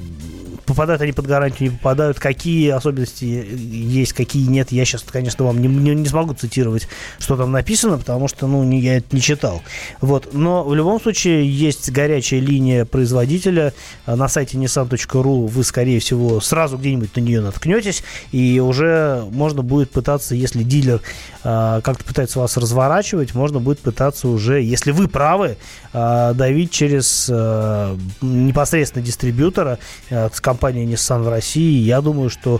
попадают 0.67 1.01
они 1.01 1.13
под 1.13 1.25
гарантию, 1.25 1.71
не 1.71 1.77
попадают, 1.77 2.19
какие 2.19 2.69
особенности 2.69 3.23
есть, 3.23 4.13
какие 4.13 4.47
нет. 4.47 4.71
Я 4.71 4.83
сейчас, 4.83 5.03
конечно, 5.03 5.45
вам 5.45 5.61
не, 5.61 5.67
не, 5.69 5.95
не 5.95 6.07
смогу 6.07 6.33
цитировать, 6.33 6.87
что 7.19 7.37
там 7.37 7.51
написано, 7.51 7.97
потому 7.97 8.27
что, 8.27 8.47
ну, 8.47 8.63
не, 8.63 8.79
я 8.81 8.97
это 8.97 9.15
не 9.15 9.21
читал. 9.21 9.63
Вот. 10.01 10.33
Но 10.33 10.63
в 10.65 10.75
любом 10.75 11.01
случае 11.01 11.49
есть 11.49 11.89
горячая 11.91 12.41
линия 12.41 12.83
производителя. 12.83 13.73
А, 14.05 14.17
На 14.17 14.27
сайте 14.27 14.57
nissan.ru 14.57 15.47
вы, 15.47 15.63
скорее 15.63 15.99
всего, 16.01 16.41
сразу 16.41 16.77
где-нибудь 16.77 17.15
на 17.15 17.21
нее 17.21 17.39
наткнетесь, 17.39 18.03
и 18.33 18.59
уже 18.59 19.25
можно 19.31 19.61
будет 19.61 19.89
пытаться, 19.91 20.35
если 20.35 20.63
дилер 20.63 21.01
а, 21.43 21.79
как-то 21.79 22.03
пытается 22.03 22.39
вас 22.39 22.57
разворачивать, 22.57 23.33
можно 23.37 23.59
будет 23.59 23.79
пытаться 23.79 24.27
уже, 24.27 24.61
если 24.61 24.91
вы 24.91 25.07
правы, 25.07 25.57
а, 25.93 26.33
давить 26.33 26.71
через 26.71 27.29
а, 27.31 27.95
непосредственно 28.21 29.05
дистрибьютора 29.05 29.79
а, 30.11 30.29
с 30.33 30.41
компанией 30.41 30.85
Nissan 30.85 31.23
в 31.23 31.29
России. 31.29 31.79
Я 31.79 32.01
думаю, 32.01 32.29
что 32.29 32.59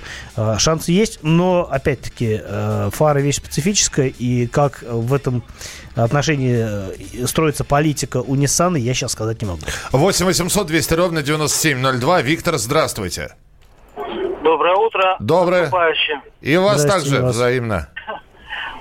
шансы 0.58 0.92
есть, 0.92 1.20
но, 1.24 1.68
опять-таки, 1.70 2.40
фара 2.92 3.20
вещь 3.20 3.38
специфическая, 3.38 4.08
и 4.08 4.48
как 4.48 4.84
в 4.88 5.13
этом 5.13 5.44
отношении 5.96 6.94
э, 7.22 7.26
строится 7.28 7.63
политика 7.63 8.18
у 8.18 8.36
Nissan, 8.36 8.78
я 8.78 8.94
сейчас 8.94 9.12
сказать 9.12 9.42
не 9.42 9.48
могу. 9.48 9.62
8 9.92 10.26
800 10.26 10.68
200 10.68 10.94
ровно 10.94 11.24
9702. 11.24 12.22
Виктор, 12.22 12.58
здравствуйте. 12.58 13.36
Доброе 14.44 14.76
утро. 14.76 15.18
Доброе. 15.20 15.72
И 16.42 16.56
вас 16.58 16.86
также 16.86 17.22
вас. 17.22 17.36
взаимно. 17.36 17.90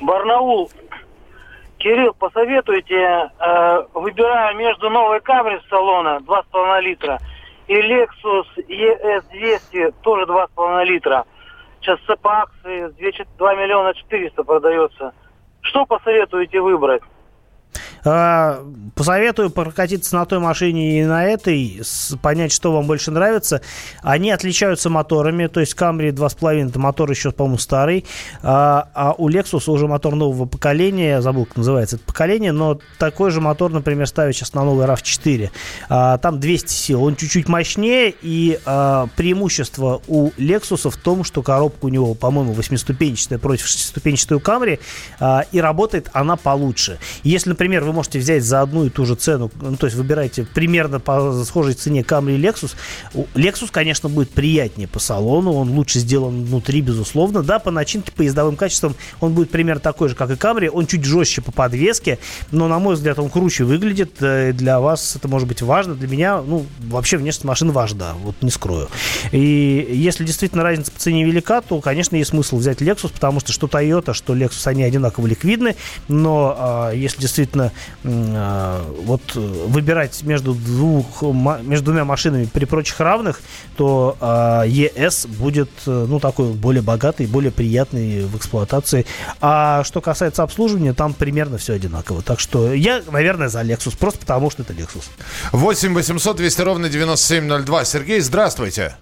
Барнаул. 0.00 0.70
Кирилл, 1.86 2.14
посоветуйте, 2.14 2.96
э, 2.96 3.84
выбирая 3.94 4.52
между 4.54 4.90
новой 4.90 5.20
камерой 5.20 5.60
с 5.60 5.68
салона 5.68 6.18
2,5 6.26 6.80
литра 6.80 7.20
и 7.68 7.74
Lexus 7.74 8.46
ES200 8.56 9.94
тоже 10.02 10.26
2,5 10.26 10.84
литра. 10.84 11.24
Сейчас 11.80 12.00
по 12.20 12.40
акции 12.40 12.88
2 12.88 13.26
2 13.38 13.54
миллиона 13.54 13.94
400 13.94 14.42
продается. 14.42 15.14
Что 15.60 15.86
посоветуете 15.86 16.60
выбрать? 16.60 17.02
А, 18.06 18.64
Посоветую 18.96 19.50
прокатиться 19.50 20.16
на 20.16 20.24
той 20.24 20.38
машине 20.38 21.02
и 21.02 21.04
на 21.04 21.26
этой, 21.26 21.82
понять, 22.22 22.50
что 22.50 22.72
вам 22.72 22.86
больше 22.86 23.10
нравится. 23.10 23.60
Они 24.00 24.30
отличаются 24.30 24.88
моторами, 24.88 25.48
то 25.48 25.60
есть 25.60 25.74
Camry 25.74 26.12
2.5 26.12 26.70
это 26.70 26.78
мотор 26.78 27.10
еще, 27.10 27.30
по-моему, 27.30 27.58
старый, 27.58 28.06
а, 28.42 28.88
а 28.94 29.12
у 29.12 29.28
Lexus 29.28 29.70
уже 29.70 29.86
мотор 29.86 30.14
нового 30.14 30.46
поколения, 30.46 31.20
забыл, 31.20 31.44
как 31.44 31.58
называется 31.58 31.96
это 31.96 32.06
поколение, 32.06 32.52
но 32.52 32.78
такой 32.98 33.30
же 33.30 33.42
мотор, 33.42 33.70
например, 33.70 34.06
ставят 34.06 34.34
сейчас 34.34 34.54
на 34.54 34.64
новый 34.64 34.86
RAV4. 34.86 35.50
А, 35.90 36.16
Там 36.16 36.40
200 36.40 36.72
сил, 36.72 37.04
он 37.04 37.16
чуть-чуть 37.16 37.48
мощнее, 37.48 38.14
и 38.22 38.58
преимущество 39.16 40.00
у 40.06 40.30
Lexus 40.38 40.88
в 40.88 40.96
том, 40.96 41.22
что 41.22 41.42
коробка 41.42 41.84
у 41.84 41.88
него, 41.88 42.14
по-моему, 42.14 42.52
восьмиступенчатая 42.52 43.38
против 43.38 43.66
шестиступенчатой 43.66 44.38
у 44.38 44.40
Camry, 44.40 44.80
и 45.52 45.60
работает 45.60 46.08
она 46.14 46.36
получше. 46.36 46.98
Если, 47.22 47.50
например, 47.50 47.84
вы 47.84 47.92
можете 47.96 48.18
взять 48.18 48.44
за 48.44 48.60
одну 48.60 48.84
и 48.84 48.90
ту 48.90 49.04
же 49.04 49.14
цену, 49.14 49.50
ну, 49.60 49.76
то 49.76 49.86
есть 49.86 49.96
выбираете 49.96 50.46
примерно 50.54 51.00
по 51.00 51.44
схожей 51.44 51.74
цене 51.74 52.02
Camry 52.02 52.36
и 52.36 52.40
Lexus, 52.40 52.74
Lexus, 53.34 53.68
конечно, 53.70 54.08
будет 54.08 54.30
приятнее 54.30 54.86
по 54.86 54.98
салону, 54.98 55.52
он 55.52 55.70
лучше 55.70 55.98
сделан 55.98 56.44
внутри, 56.44 56.80
безусловно, 56.80 57.42
да, 57.42 57.58
по 57.58 57.70
начинке, 57.70 58.12
по 58.12 58.22
ездовым 58.22 58.56
качествам 58.56 58.94
он 59.20 59.32
будет 59.32 59.50
примерно 59.50 59.80
такой 59.80 60.08
же, 60.08 60.14
как 60.14 60.30
и 60.30 60.34
Camry, 60.34 60.68
он 60.68 60.86
чуть 60.86 61.04
жестче 61.04 61.42
по 61.42 61.50
подвеске, 61.50 62.18
но, 62.52 62.68
на 62.68 62.78
мой 62.78 62.94
взгляд, 62.94 63.18
он 63.18 63.30
круче 63.30 63.64
выглядит, 63.64 64.12
э, 64.20 64.52
для 64.52 64.80
вас 64.80 65.16
это 65.16 65.26
может 65.28 65.48
быть 65.48 65.62
важно, 65.62 65.94
для 65.94 66.08
меня, 66.08 66.42
ну, 66.42 66.66
вообще 66.78 67.16
внешность 67.16 67.44
машины 67.44 67.72
важна, 67.72 68.14
вот 68.22 68.36
не 68.42 68.50
скрою. 68.50 68.88
И 69.32 69.88
если 69.90 70.24
действительно 70.24 70.62
разница 70.62 70.92
по 70.92 71.00
цене 71.00 71.24
велика, 71.24 71.60
то, 71.62 71.80
конечно, 71.80 72.16
есть 72.16 72.30
смысл 72.30 72.58
взять 72.58 72.82
Lexus, 72.82 73.12
потому 73.12 73.40
что 73.40 73.52
что 73.52 73.66
Toyota, 73.66 74.12
что 74.12 74.34
Lexus, 74.34 74.66
они 74.66 74.84
одинаково 74.84 75.26
ликвидны, 75.26 75.76
но 76.08 76.54
а, 76.58 76.90
если 76.92 77.20
действительно 77.20 77.72
вот 78.02 79.22
э, 79.34 79.40
выбирать 79.40 80.22
между, 80.22 80.54
двух, 80.54 81.22
между 81.62 81.86
двумя 81.86 82.04
машинами 82.04 82.48
при 82.52 82.64
прочих 82.64 83.00
равных, 83.00 83.40
то 83.76 84.16
а, 84.20 84.64
ЕС 84.64 85.26
будет, 85.26 85.70
э, 85.86 86.06
ну, 86.08 86.20
такой 86.20 86.52
более 86.52 86.82
богатый, 86.82 87.26
более 87.26 87.50
приятный 87.52 88.24
в 88.24 88.36
эксплуатации. 88.36 89.06
А 89.40 89.84
что 89.84 90.00
касается 90.00 90.42
обслуживания, 90.42 90.92
там 90.92 91.14
примерно 91.14 91.58
все 91.58 91.74
одинаково. 91.74 92.22
Так 92.22 92.40
что 92.40 92.72
я, 92.72 93.02
наверное, 93.10 93.48
за 93.48 93.62
Lexus, 93.62 93.98
просто 93.98 94.20
потому 94.20 94.50
что 94.50 94.62
это 94.62 94.72
Lexus. 94.72 95.04
8 95.52 95.94
800 95.94 96.36
200 96.36 96.62
ровно 96.62 96.88
9702. 96.88 97.84
Сергей, 97.84 98.20
здравствуйте. 98.20 98.96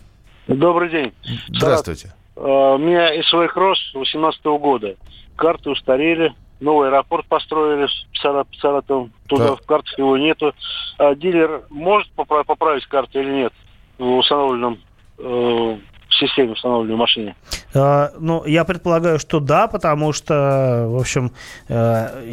Добрый 0.46 0.90
день. 0.90 1.12
Здравствуйте. 1.48 2.12
Э, 2.36 2.40
У 2.40 2.78
меня 2.78 3.10
СВ 3.22 3.52
Кросс 3.52 3.78
18 3.94 4.44
года. 4.44 4.94
Карты 5.36 5.70
устарели. 5.70 6.32
Новый 6.60 6.88
аэропорт 6.88 7.26
построили 7.26 7.86
с 7.86 8.06
Сара- 8.22 8.46
Саратовом. 8.60 9.12
Туда 9.28 9.48
Да. 9.48 9.56
в 9.56 9.62
картах 9.66 9.98
его 9.98 10.16
нету. 10.16 10.54
А 10.98 11.14
дилер 11.14 11.64
может 11.70 12.10
попра- 12.14 12.44
поправить 12.44 12.86
карты 12.86 13.20
или 13.20 13.30
нет 13.32 13.52
в 13.98 14.16
установленном 14.18 14.78
э, 15.18 15.78
системе 16.16 16.52
установленной 16.52 16.94
в 16.94 16.98
машине? 16.98 17.36
А, 17.74 18.12
Ну, 18.18 18.44
я 18.46 18.64
предполагаю, 18.64 19.18
что 19.18 19.40
да, 19.40 19.66
потому 19.66 20.12
что, 20.12 20.86
в 20.88 20.98
общем, 20.98 21.32
э, 21.68 22.24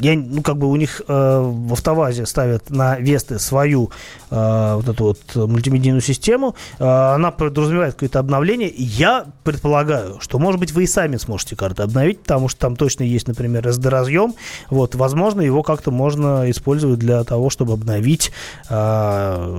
я, 0.00 0.14
ну, 0.14 0.42
как 0.42 0.56
бы 0.56 0.68
у 0.68 0.76
них 0.76 1.02
э, 1.06 1.40
в 1.40 1.72
автовазе 1.72 2.26
ставят 2.26 2.70
на 2.70 2.98
Весты 2.98 3.38
свою 3.38 3.90
э, 4.30 4.74
вот 4.74 4.88
эту 4.88 5.04
вот 5.04 5.48
мультимедийную 5.48 6.02
систему. 6.02 6.54
Э, 6.78 7.14
Она 7.14 7.30
подразумевает 7.30 7.94
какое-то 7.94 8.18
обновление. 8.18 8.72
Я 8.76 9.26
предполагаю, 9.44 10.18
что, 10.20 10.38
может 10.38 10.60
быть, 10.60 10.72
вы 10.72 10.84
и 10.84 10.86
сами 10.86 11.16
сможете 11.16 11.56
карты 11.56 11.82
обновить, 11.82 12.20
потому 12.20 12.48
что 12.48 12.60
там 12.60 12.76
точно 12.76 13.04
есть, 13.04 13.28
например, 13.28 13.66
SD-разъем. 13.66 14.34
Вот, 14.70 14.94
возможно, 14.94 15.40
его 15.40 15.62
как-то 15.62 15.90
можно 15.90 16.50
использовать 16.50 16.98
для 16.98 17.24
того, 17.24 17.50
чтобы 17.50 17.72
обновить 17.72 18.32
э, 18.68 19.58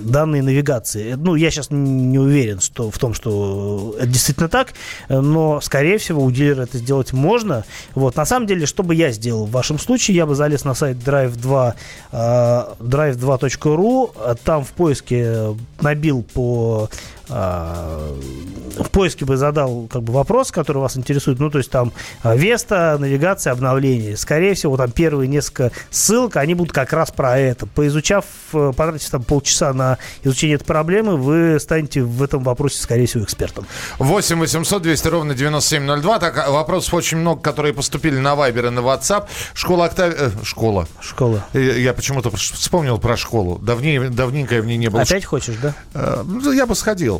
данные 0.00 0.42
навигации. 0.42 1.14
Ну, 1.14 1.34
я 1.34 1.50
сейчас 1.50 1.68
не 1.70 2.18
уверен 2.18 2.60
что, 2.60 2.83
в 2.90 2.98
том, 2.98 3.14
что 3.14 3.94
это 3.98 4.06
действительно 4.06 4.48
так, 4.48 4.74
но, 5.08 5.60
скорее 5.60 5.98
всего, 5.98 6.22
у 6.22 6.30
дилера 6.30 6.62
это 6.62 6.78
сделать 6.78 7.12
можно. 7.12 7.64
Вот, 7.94 8.16
на 8.16 8.24
самом 8.24 8.46
деле, 8.46 8.66
что 8.66 8.82
бы 8.82 8.94
я 8.94 9.10
сделал 9.10 9.46
в 9.46 9.50
вашем 9.50 9.78
случае, 9.78 10.16
я 10.16 10.26
бы 10.26 10.34
залез 10.34 10.64
на 10.64 10.74
сайт 10.74 10.96
drive2, 10.98 11.74
э, 12.12 12.16
drive2.ru, 12.80 14.10
а 14.16 14.34
там 14.34 14.64
в 14.64 14.72
поиске 14.72 15.54
набил 15.80 16.22
по 16.22 16.88
в 17.28 18.90
поиске 18.90 19.24
бы 19.24 19.36
задал 19.36 19.88
как 19.90 20.02
бы 20.02 20.12
вопрос, 20.12 20.50
который 20.50 20.78
вас 20.78 20.96
интересует, 20.96 21.38
ну, 21.38 21.50
то 21.50 21.58
есть 21.58 21.70
там 21.70 21.92
а, 22.22 22.34
Веста, 22.34 22.96
навигация, 22.98 23.52
обновление. 23.52 24.16
Скорее 24.16 24.54
всего, 24.54 24.76
там 24.76 24.90
первые 24.90 25.28
несколько 25.28 25.70
ссылок, 25.90 26.36
они 26.36 26.54
будут 26.54 26.72
как 26.72 26.92
раз 26.92 27.10
про 27.10 27.38
это. 27.38 27.66
Поизучав, 27.66 28.24
э, 28.52 28.72
потратив 28.76 29.08
там 29.10 29.22
полчаса 29.22 29.72
на 29.72 29.98
изучение 30.22 30.56
этой 30.56 30.64
проблемы, 30.64 31.16
вы 31.16 31.58
станете 31.60 32.02
в 32.02 32.22
этом 32.22 32.42
вопросе, 32.42 32.82
скорее 32.82 33.06
всего, 33.06 33.24
экспертом. 33.24 33.66
8 33.98 34.38
800 34.38 34.82
200 34.82 35.08
ровно 35.08 35.34
9702. 35.34 36.18
Так, 36.18 36.38
а, 36.38 36.50
вопросов 36.50 36.94
очень 36.94 37.18
много, 37.18 37.40
которые 37.40 37.74
поступили 37.74 38.18
на 38.18 38.34
Вайбер 38.34 38.66
и 38.66 38.70
на 38.70 38.80
WhatsApp. 38.80 39.26
Школа 39.54 39.86
Октавия... 39.86 40.16
э, 40.18 40.30
школа. 40.42 40.88
Школа. 41.00 41.44
Э, 41.52 41.80
Я 41.80 41.94
почему-то 41.94 42.30
вспомнил 42.36 42.98
про 42.98 43.16
школу. 43.16 43.58
Давнее, 43.58 44.08
давненько 44.10 44.56
я 44.56 44.62
в 44.62 44.66
ней 44.66 44.76
не 44.76 44.88
был. 44.88 44.98
Опять 44.98 45.24
хочешь, 45.24 45.56
да? 45.62 45.74
Э, 45.94 46.22
ну, 46.24 46.50
Я 46.52 46.66
бы 46.66 46.74
сходил. 46.74 47.13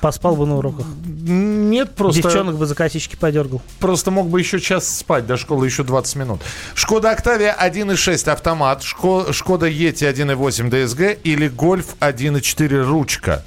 Поспал 0.00 0.36
бы 0.36 0.46
на 0.46 0.56
уроках. 0.58 0.86
Нет, 1.04 1.94
просто... 1.94 2.22
Девчонок 2.22 2.56
бы 2.56 2.66
за 2.66 2.74
косички 2.74 3.16
подергал. 3.16 3.60
Просто 3.80 4.10
мог 4.10 4.28
бы 4.28 4.38
еще 4.38 4.60
час 4.60 4.88
спать, 4.98 5.26
до 5.26 5.36
школы 5.36 5.66
еще 5.66 5.82
20 5.82 6.16
минут. 6.16 6.40
Шкода 6.74 7.10
Октавия 7.10 7.56
1.6 7.60 8.30
автомат, 8.30 8.82
Шко- 8.82 9.32
Шкода 9.32 9.66
Ети 9.66 10.04
1.8 10.04 10.86
ДСГ 10.86 11.18
или 11.24 11.48
Гольф 11.48 11.96
1.4 12.00 12.82
ручка. 12.82 13.44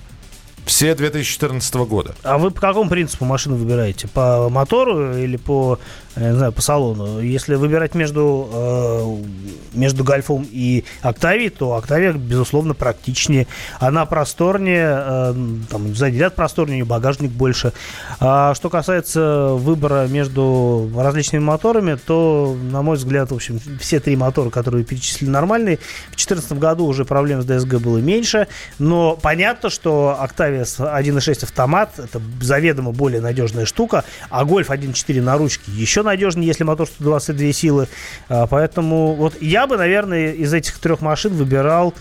Все 0.65 0.93
2014 0.93 1.73
года. 1.75 2.13
А 2.23 2.37
вы 2.37 2.51
по 2.51 2.61
какому 2.61 2.89
принципу 2.89 3.25
машину 3.25 3.55
выбираете? 3.55 4.07
По 4.07 4.47
мотору 4.49 5.17
или 5.17 5.35
по, 5.37 5.79
не 6.15 6.35
знаю, 6.35 6.51
по 6.51 6.61
салону? 6.61 7.19
Если 7.21 7.55
выбирать 7.55 7.95
между, 7.95 8.49
э, 8.51 9.77
между 9.77 10.03
Гольфом 10.03 10.45
и 10.51 10.83
Октавией, 11.01 11.49
то 11.49 11.75
Октавия, 11.75 12.11
безусловно, 12.13 12.73
практичнее. 12.73 13.47
Она 13.79 14.05
просторнее, 14.05 14.89
э, 14.91 15.33
там 15.69 15.95
сзади 15.95 16.17
ряд 16.17 16.35
просторнее, 16.35 16.83
багажник 16.83 17.31
больше. 17.31 17.71
А 18.19 18.53
что 18.55 18.69
касается 18.69 19.49
выбора 19.53 20.07
между 20.07 20.91
различными 20.95 21.43
моторами, 21.43 21.95
то, 21.95 22.57
на 22.71 22.81
мой 22.81 22.97
взгляд, 22.97 23.31
в 23.31 23.35
общем, 23.35 23.59
все 23.79 23.99
три 23.99 24.15
мотора, 24.15 24.49
которые 24.49 24.83
перечислили, 24.83 25.29
нормальные. 25.29 25.77
В 25.77 26.15
2014 26.15 26.53
году 26.53 26.85
уже 26.85 27.05
проблем 27.05 27.41
с 27.41 27.45
ДСГ 27.45 27.75
было 27.75 27.99
меньше, 27.99 28.47
но 28.79 29.15
понятно, 29.15 29.69
что 29.69 30.17
с 30.19 30.79
1.6 30.79 31.43
автомат 31.43 31.99
это 31.99 32.21
заведомо 32.41 32.91
более 32.91 33.21
надежная 33.21 33.65
штука, 33.65 34.03
а 34.29 34.43
Гольф 34.43 34.69
1.4 34.69 35.21
на 35.21 35.37
ручке 35.37 35.71
еще 35.71 36.00
надежнее, 36.03 36.47
если 36.47 36.63
мотор 36.63 36.87
122 36.87 37.53
силы. 37.53 37.87
А, 38.29 38.47
Поэтому 38.47 39.13
вот 39.13 39.41
я 39.41 39.67
бы, 39.67 39.77
наверное, 39.77 40.31
из 40.33 40.53
этих 40.53 40.77
трех 40.79 41.01
машин 41.01 41.33
выбирал 41.33 41.93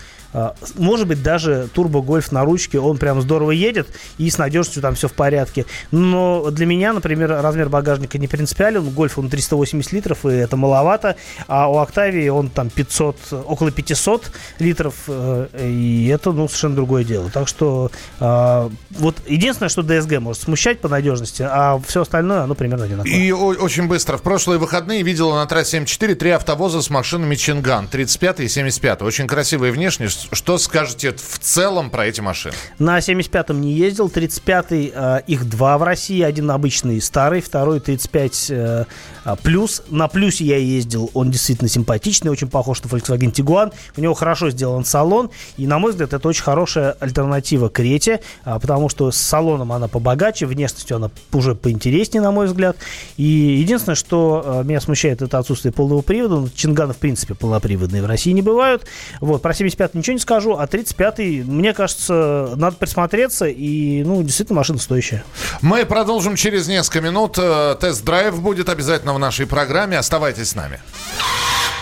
может 0.75 1.07
быть, 1.07 1.21
даже 1.23 1.69
турбо-гольф 1.73 2.31
на 2.31 2.43
ручке, 2.43 2.79
он 2.79 2.97
прям 2.97 3.21
здорово 3.21 3.51
едет, 3.51 3.87
и 4.17 4.29
с 4.29 4.37
надежностью 4.37 4.81
там 4.81 4.95
все 4.95 5.07
в 5.07 5.13
порядке. 5.13 5.65
Но 5.91 6.49
для 6.51 6.65
меня, 6.65 6.93
например, 6.93 7.29
размер 7.29 7.69
багажника 7.69 8.17
не 8.17 8.27
принципиален. 8.27 8.85
У 8.87 8.91
гольфа 8.91 9.19
он 9.19 9.29
380 9.29 9.91
литров, 9.91 10.25
и 10.25 10.29
это 10.29 10.57
маловато. 10.57 11.15
А 11.47 11.69
у 11.69 11.77
Октавии 11.77 12.29
он 12.29 12.49
там 12.49 12.69
500, 12.69 13.17
около 13.45 13.71
500 13.71 14.31
литров, 14.59 14.95
э, 15.07 15.47
и 15.59 16.07
это, 16.07 16.31
ну, 16.31 16.47
совершенно 16.47 16.75
другое 16.75 17.03
дело. 17.03 17.29
Так 17.29 17.47
что 17.47 17.91
а, 18.19 18.69
вот 18.91 19.17
единственное, 19.27 19.69
что 19.69 19.81
DSG 19.81 20.19
может 20.19 20.41
смущать 20.43 20.79
по 20.79 20.89
надежности, 20.89 21.43
а 21.47 21.79
все 21.85 22.01
остальное, 22.01 22.41
оно 22.41 22.55
примерно 22.55 22.85
одинаково. 22.85 23.11
И 23.11 23.31
очень 23.31 23.87
быстро. 23.87 24.17
В 24.17 24.21
прошлые 24.21 24.59
выходные 24.59 25.03
видела 25.03 25.35
на 25.35 25.45
трассе 25.45 25.79
М4 25.79 26.15
три 26.15 26.31
автовоза 26.31 26.81
с 26.81 26.89
машинами 26.89 27.35
Чинган. 27.35 27.87
35 27.87 28.41
и 28.41 28.47
75. 28.47 29.01
Очень 29.01 29.27
красивые 29.27 29.71
внешне. 29.71 30.07
Что 30.31 30.57
скажете 30.57 31.11
в 31.11 31.39
целом 31.39 31.89
про 31.89 32.05
эти 32.05 32.21
машины? 32.21 32.53
На 32.79 32.99
75-м 32.99 33.59
не 33.59 33.73
ездил, 33.73 34.07
35-й, 34.07 34.91
э, 34.93 35.21
их 35.27 35.49
два 35.49 35.77
в 35.77 35.83
России, 35.83 36.21
один 36.21 36.51
обычный 36.51 37.01
старый, 37.01 37.41
второй 37.41 37.79
35 37.79 38.47
э, 38.49 38.85
а, 39.23 39.35
плюс. 39.35 39.83
На 39.89 40.07
плюсе 40.07 40.45
я 40.45 40.57
ездил, 40.57 41.09
он 41.13 41.31
действительно 41.31 41.69
симпатичный, 41.69 42.31
очень 42.31 42.49
похож 42.49 42.81
на 42.83 42.87
Volkswagen 42.87 43.31
Tiguan, 43.31 43.73
у 43.97 44.01
него 44.01 44.13
хорошо 44.13 44.49
сделан 44.49 44.85
салон, 44.85 45.29
и, 45.57 45.67
на 45.67 45.79
мой 45.79 45.91
взгляд, 45.91 46.13
это 46.13 46.27
очень 46.27 46.43
хорошая 46.43 46.91
альтернатива 46.99 47.69
Крете, 47.69 48.21
а, 48.43 48.59
потому 48.59 48.89
что 48.89 49.11
с 49.11 49.17
салоном 49.17 49.71
она 49.71 49.87
побогаче, 49.87 50.45
внешностью 50.45 50.97
она 50.97 51.11
уже 51.33 51.55
поинтереснее, 51.55 52.21
на 52.21 52.31
мой 52.31 52.47
взгляд. 52.47 52.77
И 53.17 53.23
единственное, 53.23 53.95
что 53.95 54.61
э, 54.61 54.63
меня 54.63 54.81
смущает, 54.81 55.21
это 55.21 55.37
отсутствие 55.37 55.71
полного 55.71 56.01
привода. 56.01 56.35
Ну, 56.35 56.49
Чинганы, 56.49 56.93
в 56.93 56.97
принципе, 56.97 57.33
полноприводные 57.33 58.01
в 58.01 58.05
России 58.05 58.31
не 58.31 58.41
бывают. 58.41 58.85
Вот, 59.19 59.41
про 59.41 59.53
75 59.53 59.93
ничего 59.95 60.10
не 60.13 60.19
скажу, 60.19 60.57
а 60.57 60.67
35 60.67 61.19
мне 61.45 61.73
кажется, 61.73 62.53
надо 62.55 62.75
присмотреться, 62.77 63.45
и, 63.47 64.03
ну, 64.03 64.23
действительно, 64.23 64.57
машина 64.57 64.79
стоящая. 64.79 65.23
Мы 65.61 65.85
продолжим 65.85 66.35
через 66.35 66.67
несколько 66.67 67.01
минут. 67.01 67.37
Э, 67.37 67.75
Тест-драйв 67.79 68.39
будет 68.41 68.69
обязательно 68.69 69.13
в 69.13 69.19
нашей 69.19 69.47
программе. 69.47 69.97
Оставайтесь 69.97 70.49
с 70.49 70.55
нами. 70.55 70.79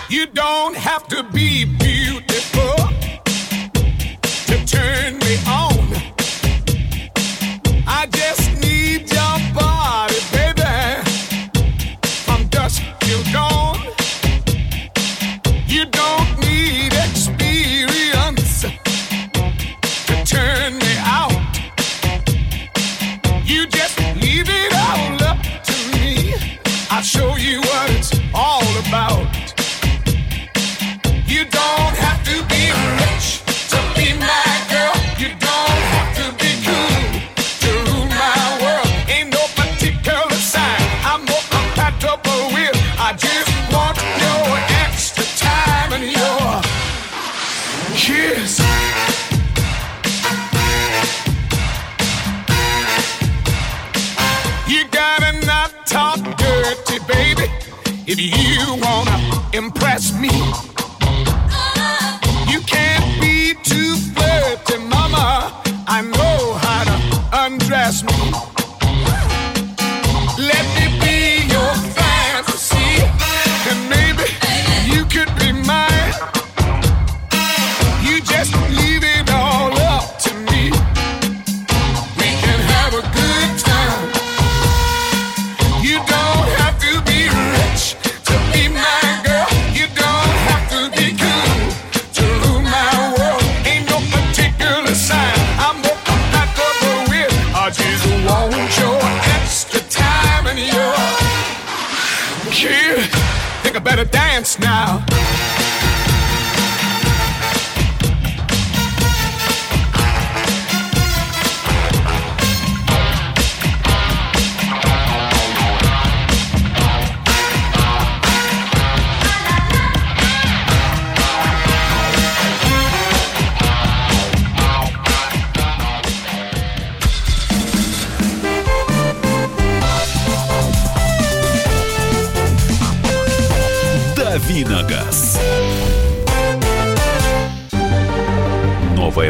You 0.08 0.26
don't 0.32 0.74
have 0.74 1.06
to 1.08 1.22
be 1.32 1.64
beautiful 1.78 2.76
to 4.46 4.66
turn 4.66 5.18
me 5.18 5.38
on. 5.46 5.59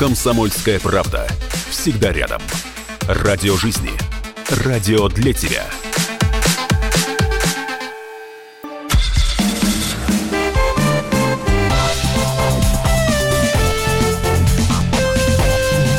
«Комсомольская 0.00 0.80
правда». 0.80 1.28
Всегда 1.68 2.10
рядом. 2.10 2.40
Радио 3.02 3.54
жизни. 3.58 3.90
Радио 4.64 5.08
для 5.10 5.34
тебя. 5.34 5.66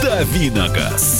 Давиногаз. 0.01 1.10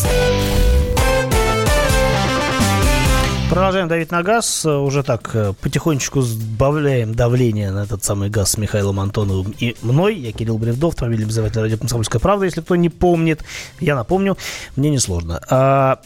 Продолжаем 3.51 3.89
давить 3.89 4.11
на 4.11 4.23
газ. 4.23 4.65
Уже 4.65 5.03
так 5.03 5.31
э, 5.33 5.51
потихонечку 5.59 6.21
сбавляем 6.21 7.13
давление 7.13 7.71
на 7.71 7.83
этот 7.83 8.01
самый 8.01 8.29
газ 8.29 8.51
с 8.51 8.57
Михаилом 8.57 9.01
Антоновым 9.01 9.53
и 9.59 9.75
мной. 9.81 10.15
Я 10.15 10.31
Кирилл 10.31 10.57
Бревдов, 10.57 10.93
автомобильный 10.93 11.25
обозреватель 11.25 11.59
радио 11.59 11.77
«Комсомольская 11.77 12.21
правда». 12.21 12.45
Если 12.45 12.61
кто 12.61 12.77
не 12.77 12.87
помнит, 12.87 13.43
я 13.81 13.97
напомню, 13.97 14.37
мне 14.77 14.89
несложно. 14.89 15.41
А, 15.49 15.99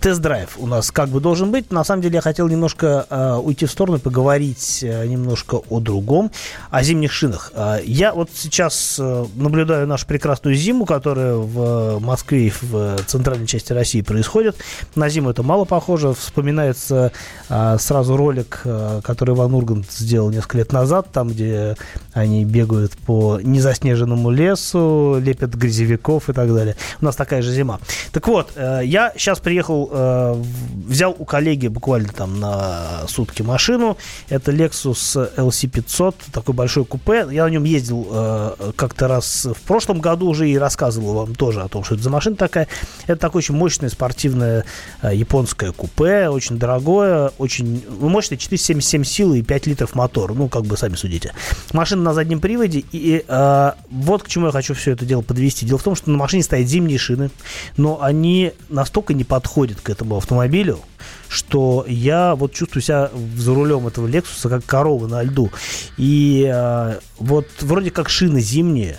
тест-драйв 0.00 0.50
у 0.56 0.68
нас 0.68 0.92
как 0.92 1.08
бы 1.08 1.18
должен 1.20 1.50
быть. 1.50 1.72
На 1.72 1.82
самом 1.82 2.00
деле 2.00 2.14
я 2.14 2.20
хотел 2.20 2.46
немножко 2.46 3.06
а, 3.10 3.38
уйти 3.38 3.66
в 3.66 3.70
сторону 3.72 3.98
поговорить 3.98 4.84
а, 4.84 5.04
немножко 5.04 5.56
о 5.68 5.80
другом, 5.80 6.30
о 6.70 6.84
зимних 6.84 7.10
шинах. 7.10 7.50
А, 7.56 7.80
я 7.82 8.14
вот 8.14 8.30
сейчас 8.36 8.98
а, 9.00 9.26
наблюдаю 9.34 9.88
нашу 9.88 10.06
прекрасную 10.06 10.54
зиму, 10.54 10.86
которая 10.86 11.34
в 11.34 11.98
Москве 11.98 12.46
и 12.46 12.52
в 12.60 12.98
центральной 13.04 13.48
части 13.48 13.72
России 13.72 14.02
происходит. 14.02 14.58
На 14.94 15.08
зиму 15.08 15.30
это 15.30 15.42
мало 15.42 15.64
похоже. 15.64 16.14
Вспоминается 16.52 17.12
а, 17.48 17.78
сразу 17.78 18.16
ролик, 18.16 18.60
а, 18.64 19.00
который 19.02 19.34
Иван 19.34 19.54
Ургант 19.54 19.90
сделал 19.90 20.30
несколько 20.30 20.58
лет 20.58 20.72
назад, 20.72 21.08
там, 21.12 21.28
где 21.28 21.76
они 22.12 22.44
бегают 22.44 22.92
по 22.92 23.40
незаснеженному 23.42 24.30
лесу, 24.30 25.18
лепят 25.18 25.54
грязевиков 25.54 26.28
и 26.28 26.32
так 26.32 26.52
далее. 26.54 26.76
У 27.00 27.04
нас 27.04 27.16
такая 27.16 27.42
же 27.42 27.52
зима. 27.52 27.78
Так 28.12 28.28
вот, 28.28 28.52
э, 28.54 28.80
я 28.84 29.12
сейчас 29.16 29.38
приехал, 29.38 29.90
э, 29.92 30.42
взял 30.86 31.14
у 31.18 31.24
коллеги 31.24 31.68
буквально 31.68 32.08
там 32.08 32.40
на 32.40 33.06
сутки 33.08 33.42
машину. 33.42 33.96
Это 34.28 34.52
Lexus 34.52 35.34
LC500, 35.36 36.14
такой 36.32 36.54
большой 36.54 36.84
купе. 36.84 37.26
Я 37.30 37.44
на 37.44 37.48
нем 37.48 37.64
ездил 37.64 38.06
э, 38.10 38.72
как-то 38.76 39.08
раз 39.08 39.46
в 39.46 39.60
прошлом 39.62 40.00
году 40.00 40.28
уже 40.28 40.48
и 40.48 40.58
рассказывал 40.58 41.14
вам 41.14 41.34
тоже 41.34 41.62
о 41.62 41.68
том, 41.68 41.84
что 41.84 41.94
это 41.94 42.04
за 42.04 42.10
машина 42.10 42.36
такая. 42.36 42.68
Это 43.06 43.20
такое 43.20 43.40
очень 43.40 43.54
мощное 43.54 43.88
спортивное 43.88 44.64
японское 45.02 45.72
купе, 45.72 46.28
очень 46.42 46.58
дорогое, 46.58 47.30
очень 47.38 47.84
ну, 47.88 48.08
мощное, 48.08 48.36
477 48.36 49.04
сил 49.04 49.34
и 49.34 49.42
5 49.42 49.66
литров 49.68 49.94
мотор. 49.94 50.34
Ну, 50.34 50.48
как 50.48 50.64
бы 50.64 50.76
сами 50.76 50.96
судите. 50.96 51.32
Машина 51.72 52.02
на 52.02 52.14
заднем 52.14 52.40
приводе. 52.40 52.82
И 52.90 53.24
э, 53.26 53.72
вот 53.90 54.24
к 54.24 54.28
чему 54.28 54.46
я 54.46 54.52
хочу 54.52 54.74
все 54.74 54.90
это 54.90 55.06
дело 55.06 55.22
подвести. 55.22 55.64
Дело 55.64 55.78
в 55.78 55.84
том, 55.84 55.94
что 55.94 56.10
на 56.10 56.18
машине 56.18 56.42
стоят 56.42 56.66
зимние 56.66 56.98
шины, 56.98 57.30
но 57.76 58.02
они 58.02 58.52
настолько 58.68 59.14
не 59.14 59.22
подходят 59.22 59.80
к 59.80 59.88
этому 59.88 60.16
автомобилю, 60.16 60.80
что 61.28 61.84
я 61.86 62.34
вот 62.34 62.52
чувствую 62.52 62.82
себя 62.82 63.10
за 63.36 63.54
рулем 63.54 63.86
этого 63.86 64.08
Лексуса 64.08 64.48
как 64.48 64.64
корова 64.64 65.06
на 65.06 65.22
льду. 65.22 65.50
И 65.96 66.50
э, 66.52 66.98
вот 67.18 67.46
вроде 67.60 67.92
как 67.92 68.08
шины 68.08 68.40
зимние, 68.40 68.98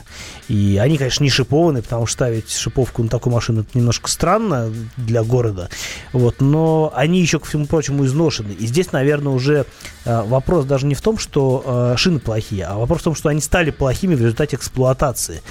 и 0.53 0.77
они, 0.77 0.99
конечно, 0.99 1.23
не 1.23 1.31
шипованные, 1.31 1.81
потому 1.81 2.05
что 2.05 2.13
ставить 2.13 2.51
шиповку 2.51 3.01
на 3.01 3.09
такую 3.09 3.33
машину 3.33 3.61
это 3.61 3.75
немножко 3.75 4.07
странно 4.07 4.71
для 4.97 5.23
города. 5.23 5.69
Вот, 6.11 6.41
но 6.41 6.93
они 6.95 7.21
еще, 7.21 7.39
ко 7.39 7.47
всему 7.47 7.65
прочему, 7.65 8.05
изношены. 8.05 8.51
И 8.51 8.67
здесь, 8.67 8.91
наверное, 8.91 9.33
уже 9.33 9.65
э, 10.05 10.21
вопрос 10.21 10.65
даже 10.65 10.85
не 10.85 10.93
в 10.93 11.01
том, 11.01 11.17
что 11.17 11.63
э, 11.65 11.97
шины 11.97 12.19
плохие, 12.19 12.65
а 12.65 12.77
вопрос 12.77 13.01
в 13.01 13.03
том, 13.05 13.15
что 13.15 13.29
они 13.29 13.41
стали 13.41 13.71
плохими 13.71 14.13
в 14.13 14.19
результате 14.19 14.55
эксплуатации. 14.57 15.41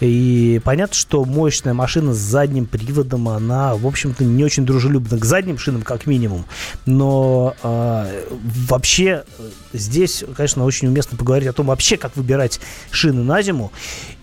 И 0.00 0.60
понятно, 0.64 0.94
что 0.94 1.24
мощная 1.24 1.74
машина 1.74 2.14
с 2.14 2.18
задним 2.18 2.66
приводом, 2.66 3.28
она, 3.28 3.74
в 3.76 3.86
общем-то, 3.86 4.24
не 4.24 4.44
очень 4.44 4.64
дружелюбна 4.64 5.18
к 5.18 5.24
задним 5.24 5.58
шинам, 5.58 5.82
как 5.82 6.06
минимум. 6.06 6.46
Но 6.86 7.54
э, 7.62 8.24
вообще 8.68 9.24
э, 9.38 9.48
здесь, 9.74 10.24
конечно, 10.36 10.64
очень 10.64 10.88
уместно 10.88 11.18
поговорить 11.18 11.48
о 11.48 11.52
том, 11.52 11.66
вообще, 11.66 11.98
как 11.98 12.16
выбирать 12.16 12.60
шины 12.90 13.22
на 13.22 13.42
зиму. 13.42 13.72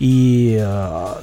И 0.00 0.27
э, 0.58 1.14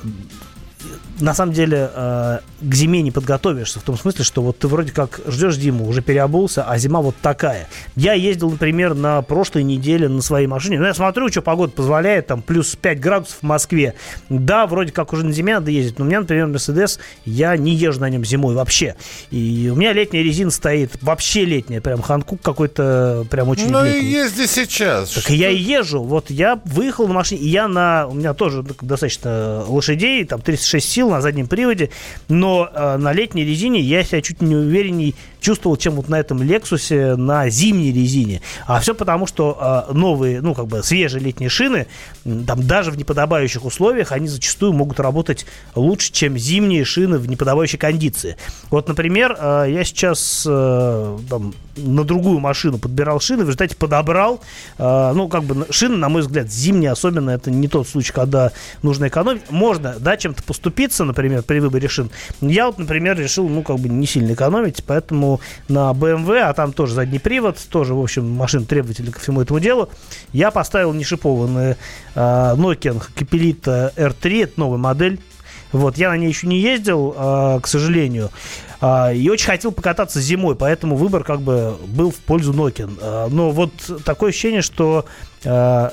на 1.19 1.33
самом 1.33 1.53
деле 1.53 1.89
э, 1.93 2.39
к 2.61 2.73
зиме 2.73 3.01
не 3.01 3.11
подготовишься, 3.11 3.79
в 3.79 3.83
том 3.83 3.97
смысле, 3.97 4.23
что 4.23 4.41
вот 4.41 4.59
ты 4.59 4.67
вроде 4.67 4.91
как 4.91 5.21
ждешь 5.27 5.55
зиму, 5.55 5.87
уже 5.87 6.01
переобулся, 6.01 6.63
а 6.63 6.77
зима 6.77 7.01
вот 7.01 7.15
такая. 7.21 7.67
Я 7.95 8.13
ездил, 8.13 8.51
например, 8.51 8.93
на 8.93 9.21
прошлой 9.21 9.63
неделе 9.63 10.07
на 10.07 10.21
своей 10.21 10.47
машине, 10.47 10.79
ну, 10.79 10.85
я 10.85 10.93
смотрю, 10.93 11.29
что 11.29 11.41
погода 11.41 11.71
позволяет, 11.71 12.27
там, 12.27 12.41
плюс 12.41 12.75
5 12.75 12.99
градусов 12.99 13.37
в 13.41 13.43
Москве. 13.43 13.95
Да, 14.29 14.67
вроде 14.67 14.91
как 14.91 15.13
уже 15.13 15.25
на 15.25 15.31
зиме 15.31 15.55
надо 15.55 15.71
ездить, 15.71 15.99
но 15.99 16.05
у 16.05 16.07
меня, 16.07 16.21
например, 16.21 16.47
Мерседес, 16.47 16.99
я 17.25 17.55
не 17.57 17.73
езжу 17.73 18.01
на 18.01 18.09
нем 18.09 18.23
зимой 18.23 18.55
вообще. 18.55 18.95
И 19.31 19.69
у 19.71 19.75
меня 19.75 19.93
летняя 19.93 20.23
резина 20.23 20.51
стоит, 20.51 20.91
вообще 21.01 21.45
летняя, 21.45 21.81
прям 21.81 22.01
Ханкук 22.01 22.41
какой-то, 22.41 23.25
прям 23.29 23.49
очень 23.49 23.69
Ну 23.69 23.85
и 23.85 24.03
езди 24.03 24.45
сейчас. 24.45 25.11
Так 25.11 25.29
и 25.31 25.35
я 25.35 25.49
и 25.49 25.57
езжу. 25.57 26.03
Вот 26.03 26.29
я 26.29 26.59
выехал 26.65 27.07
на 27.07 27.13
машине, 27.13 27.41
и 27.41 27.47
я 27.47 27.67
на... 27.67 28.07
У 28.07 28.13
меня 28.13 28.33
тоже 28.33 28.63
достаточно 28.81 29.63
лошадей, 29.67 30.23
там 30.25 30.41
36 30.41 30.75
6 30.81 30.97
сил 31.05 31.11
на 31.11 31.21
заднем 31.21 31.47
приводе, 31.47 31.89
но 32.27 32.69
э, 32.71 32.97
на 32.97 33.13
летней 33.13 33.45
резине 33.45 33.79
я 33.79 34.03
себя 34.03 34.21
чуть 34.21 34.41
не 34.41 34.55
уверенней 34.55 35.15
чувствовал, 35.45 35.77
чем 35.77 35.93
вот 35.93 36.09
на 36.09 36.19
этом 36.19 36.41
Лексусе 36.41 37.15
на 37.15 37.49
зимней 37.49 37.93
резине. 37.93 38.41
А 38.65 38.79
все 38.79 38.95
потому, 38.95 39.27
что 39.27 39.85
э, 39.89 39.93
новые, 39.93 40.41
ну, 40.41 40.55
как 40.55 40.65
бы 40.65 40.81
свежие 40.81 41.23
летние 41.23 41.49
шины, 41.49 41.85
там 42.23 42.65
даже 42.65 42.89
в 42.89 42.97
неподобающих 42.97 43.63
условиях, 43.63 44.11
они 44.11 44.27
зачастую 44.27 44.73
могут 44.73 44.99
работать 44.99 45.45
лучше, 45.75 46.11
чем 46.11 46.35
зимние 46.35 46.83
шины 46.83 47.19
в 47.19 47.29
неподобающей 47.29 47.77
кондиции. 47.77 48.37
Вот, 48.71 48.87
например, 48.87 49.37
э, 49.39 49.65
я 49.69 49.83
сейчас 49.83 50.45
э, 50.49 51.17
там, 51.29 51.53
на 51.77 52.03
другую 52.03 52.39
машину 52.39 52.79
подбирал 52.79 53.19
шины, 53.19 53.43
в 53.43 53.47
результате 53.47 53.75
подобрал, 53.75 54.41
э, 54.79 55.11
ну, 55.13 55.27
как 55.27 55.43
бы 55.43 55.67
шины, 55.69 55.97
на 55.97 56.09
мой 56.09 56.23
взгляд, 56.23 56.51
зимние 56.51 56.91
особенно, 56.91 57.29
это 57.29 57.51
не 57.51 57.67
тот 57.67 57.87
случай, 57.87 58.13
когда 58.13 58.51
нужно 58.81 59.09
экономить. 59.09 59.51
Можно, 59.51 59.95
да, 59.99 60.17
чем-то 60.17 60.41
поступиться, 60.41 60.94
например, 61.03 61.43
при 61.43 61.59
выборе 61.59 61.87
шин. 61.87 62.09
Я 62.41 62.67
вот, 62.67 62.77
например, 62.77 63.19
решил, 63.19 63.49
ну, 63.49 63.63
как 63.63 63.79
бы 63.79 63.89
не 63.89 64.05
сильно 64.05 64.33
экономить, 64.33 64.83
поэтому 64.85 65.41
на 65.67 65.91
BMW, 65.91 66.39
а 66.39 66.53
там 66.53 66.71
тоже 66.71 66.93
задний 66.93 67.19
привод, 67.19 67.57
тоже, 67.69 67.93
в 67.93 67.99
общем, 67.99 68.29
машина 68.29 68.65
требовательна 68.65 69.11
ко 69.11 69.19
всему 69.19 69.41
этому 69.41 69.59
делу, 69.59 69.89
я 70.31 70.51
поставил 70.51 70.93
не 70.93 71.03
шипованные 71.03 71.75
э, 72.15 72.19
Nokia 72.19 73.03
Capelita 73.15 73.93
R3, 73.95 74.43
это 74.43 74.59
новая 74.59 74.77
модель, 74.77 75.19
вот, 75.75 75.97
я 75.97 76.09
на 76.09 76.17
ней 76.17 76.29
еще 76.29 76.47
не 76.47 76.59
ездил, 76.59 77.13
а, 77.17 77.59
к 77.59 77.67
сожалению. 77.67 78.29
А, 78.79 79.11
и 79.11 79.27
очень 79.29 79.47
хотел 79.47 79.71
покататься 79.73 80.21
зимой, 80.21 80.55
поэтому 80.55 80.95
выбор 80.95 81.23
как 81.23 81.41
бы 81.41 81.75
был 81.87 82.11
в 82.11 82.15
пользу 82.15 82.53
Nokia. 82.53 82.97
А, 83.01 83.27
но 83.29 83.51
вот 83.51 83.71
такое 84.05 84.29
ощущение, 84.29 84.61
что 84.61 85.05
а, 85.43 85.91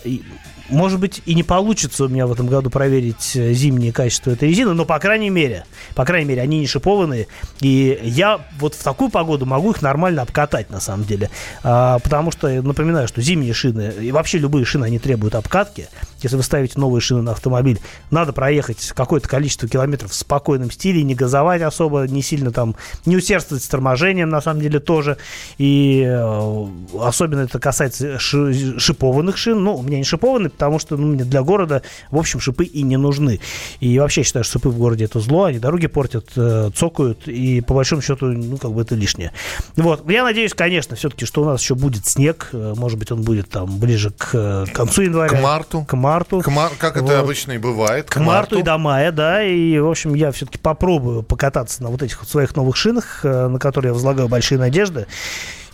может 0.72 0.98
быть, 0.98 1.22
и 1.26 1.34
не 1.34 1.42
получится 1.42 2.04
у 2.04 2.08
меня 2.08 2.26
в 2.26 2.32
этом 2.32 2.46
году 2.46 2.70
проверить 2.70 3.36
э, 3.36 3.52
зимнее 3.52 3.92
качество 3.92 4.30
этой 4.30 4.48
резины, 4.48 4.72
но, 4.72 4.84
по 4.84 4.98
крайней 4.98 5.30
мере, 5.30 5.64
по 5.94 6.04
крайней 6.04 6.28
мере, 6.28 6.42
они 6.42 6.58
не 6.58 6.66
шипованные, 6.66 7.28
и 7.60 8.00
я 8.02 8.40
вот 8.58 8.74
в 8.74 8.82
такую 8.82 9.10
погоду 9.10 9.46
могу 9.46 9.70
их 9.70 9.82
нормально 9.82 10.22
обкатать, 10.22 10.70
на 10.70 10.80
самом 10.80 11.04
деле. 11.04 11.30
А, 11.62 11.98
потому 11.98 12.30
что, 12.30 12.48
напоминаю, 12.62 13.06
что 13.06 13.20
зимние 13.20 13.52
шины, 13.52 13.92
и 14.00 14.10
вообще 14.12 14.38
любые 14.38 14.64
шины, 14.64 14.86
они 14.86 14.98
требуют 14.98 15.34
обкатки. 15.34 15.88
Если 16.22 16.36
вы 16.36 16.42
ставите 16.42 16.78
новые 16.78 17.00
шины 17.00 17.22
на 17.22 17.32
автомобиль, 17.32 17.80
надо 18.10 18.32
проехать 18.32 18.92
какое-то 18.94 19.28
количество 19.28 19.68
километров 19.68 20.12
в 20.12 20.14
спокойном 20.14 20.70
стиле, 20.70 21.02
не 21.02 21.14
газовать 21.14 21.62
особо, 21.62 22.06
не 22.06 22.22
сильно 22.22 22.50
там, 22.52 22.76
не 23.04 23.16
усердствовать 23.16 23.64
с 23.64 23.68
торможением, 23.68 24.30
на 24.30 24.40
самом 24.40 24.60
деле, 24.60 24.80
тоже. 24.80 25.18
И 25.58 26.02
э, 26.06 26.66
особенно 27.00 27.40
это 27.40 27.58
касается 27.58 28.18
ши- 28.18 28.78
шипованных 28.78 29.36
шин. 29.36 29.62
Ну, 29.62 29.76
у 29.76 29.82
меня 29.82 29.98
не 29.98 30.04
шипованные, 30.04 30.50
потому 30.62 30.78
что 30.78 30.96
ну, 30.96 31.08
мне 31.08 31.24
для 31.24 31.42
города, 31.42 31.82
в 32.12 32.16
общем, 32.18 32.38
шипы 32.38 32.64
и 32.64 32.82
не 32.82 32.96
нужны. 32.96 33.40
И 33.80 33.98
вообще 33.98 34.22
считаю, 34.22 34.44
что 34.44 34.52
шипы 34.60 34.68
в 34.68 34.78
городе 34.78 35.06
это 35.06 35.18
зло, 35.18 35.44
они 35.46 35.58
дороги 35.58 35.88
портят, 35.88 36.28
э, 36.36 36.70
цокают, 36.72 37.26
и 37.26 37.60
по 37.62 37.74
большому 37.74 38.00
счету, 38.00 38.26
ну, 38.26 38.58
как 38.58 38.70
бы 38.70 38.82
это 38.82 38.94
лишнее. 38.94 39.32
Вот. 39.74 40.08
Я 40.08 40.22
надеюсь, 40.22 40.54
конечно, 40.54 40.94
все-таки, 40.94 41.26
что 41.26 41.42
у 41.42 41.44
нас 41.46 41.60
еще 41.60 41.74
будет 41.74 42.06
снег, 42.06 42.50
э, 42.52 42.74
может 42.76 42.96
быть, 42.96 43.10
он 43.10 43.22
будет 43.22 43.50
там 43.50 43.76
ближе 43.80 44.10
к 44.16 44.30
э, 44.34 44.66
концу 44.72 45.02
января. 45.02 45.36
К 45.36 45.42
марту. 45.42 45.84
К 45.84 45.94
марту. 45.96 46.40
К 46.42 46.48
мар- 46.48 46.70
Как 46.78 46.96
это 46.96 47.06
Вот. 47.06 47.14
обычно 47.14 47.52
и 47.52 47.58
бывает. 47.58 48.08
К 48.08 48.18
марту 48.20 48.60
и 48.60 48.62
до 48.62 48.78
мая, 48.78 49.10
да, 49.10 49.42
и, 49.42 49.80
в 49.80 49.88
общем, 49.90 50.14
я 50.14 50.30
все-таки 50.30 50.58
попробую 50.58 51.24
покататься 51.24 51.82
на 51.82 51.88
вот 51.88 52.02
этих 52.04 52.20
вот 52.20 52.30
своих 52.30 52.54
новых 52.54 52.76
шинах, 52.76 53.24
на 53.24 53.58
которые 53.58 53.88
я 53.88 53.94
возлагаю 53.94 54.28
большие 54.28 54.58
надежды. 54.58 55.08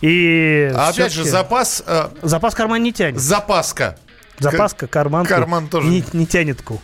И 0.01 0.71
А 0.75 0.89
опять 0.89 1.11
же, 1.11 1.23
запас... 1.25 1.83
э, 1.85 2.05
Запас 2.23 2.55
карман 2.55 2.81
не 2.81 2.93
тянет. 2.93 3.19
Запаска. 3.19 3.97
Запаска, 4.39 4.87
карман. 4.87 5.25
Карман 5.25 5.67
тоже. 5.67 5.87
Не, 5.87 6.03
не 6.13 6.25
тянет 6.25 6.61
ку. 6.61 6.81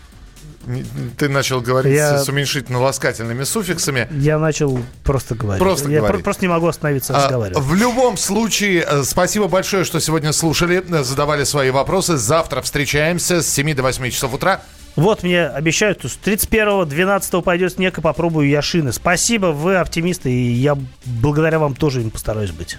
Ты 1.19 1.29
начал 1.29 1.61
говорить 1.61 1.93
Я- 1.95 2.17
с 2.23 2.27
уменьшительно-ласкательными 2.27 3.43
суффиксами. 3.43 4.07
Я 4.19 4.39
начал 4.39 4.79
просто 5.03 5.35
говорить. 5.35 5.61
Просто 5.61 5.89
я 5.91 5.99
говорить. 5.99 6.17
про- 6.17 6.23
просто 6.23 6.41
не 6.43 6.47
могу 6.49 6.67
остановиться 6.67 7.13
А, 7.15 7.23
разговаривать. 7.23 7.63
В 7.63 7.75
любом 7.75 8.17
случае, 8.17 8.83
э, 8.87 9.03
спасибо 9.03 9.47
большое, 9.47 9.83
что 9.83 9.99
сегодня 9.99 10.33
слушали, 10.33 10.83
э, 10.87 11.03
задавали 11.03 11.43
свои 11.43 11.69
вопросы. 11.69 12.17
Завтра 12.17 12.61
встречаемся 12.63 13.43
с 13.43 13.47
7 13.47 13.75
до 13.75 13.83
8 13.83 14.09
часов 14.09 14.33
утра. 14.33 14.61
Вот 14.95 15.21
мне 15.23 15.45
обещают, 15.45 15.99
что 15.99 16.09
с 16.09 16.17
31-го, 16.23 16.85
12 16.85 17.41
пойдет 17.43 17.73
снег, 17.73 17.97
и 17.99 18.01
попробую 18.01 18.47
я 18.49 18.61
шины. 18.63 18.91
Спасибо, 18.91 19.47
вы 19.47 19.75
оптимисты, 19.75 20.31
и 20.31 20.51
я 20.53 20.75
благодаря 21.05 21.59
вам 21.59 21.75
тоже 21.75 22.01
им 22.01 22.09
постараюсь 22.09 22.51
быть. 22.51 22.77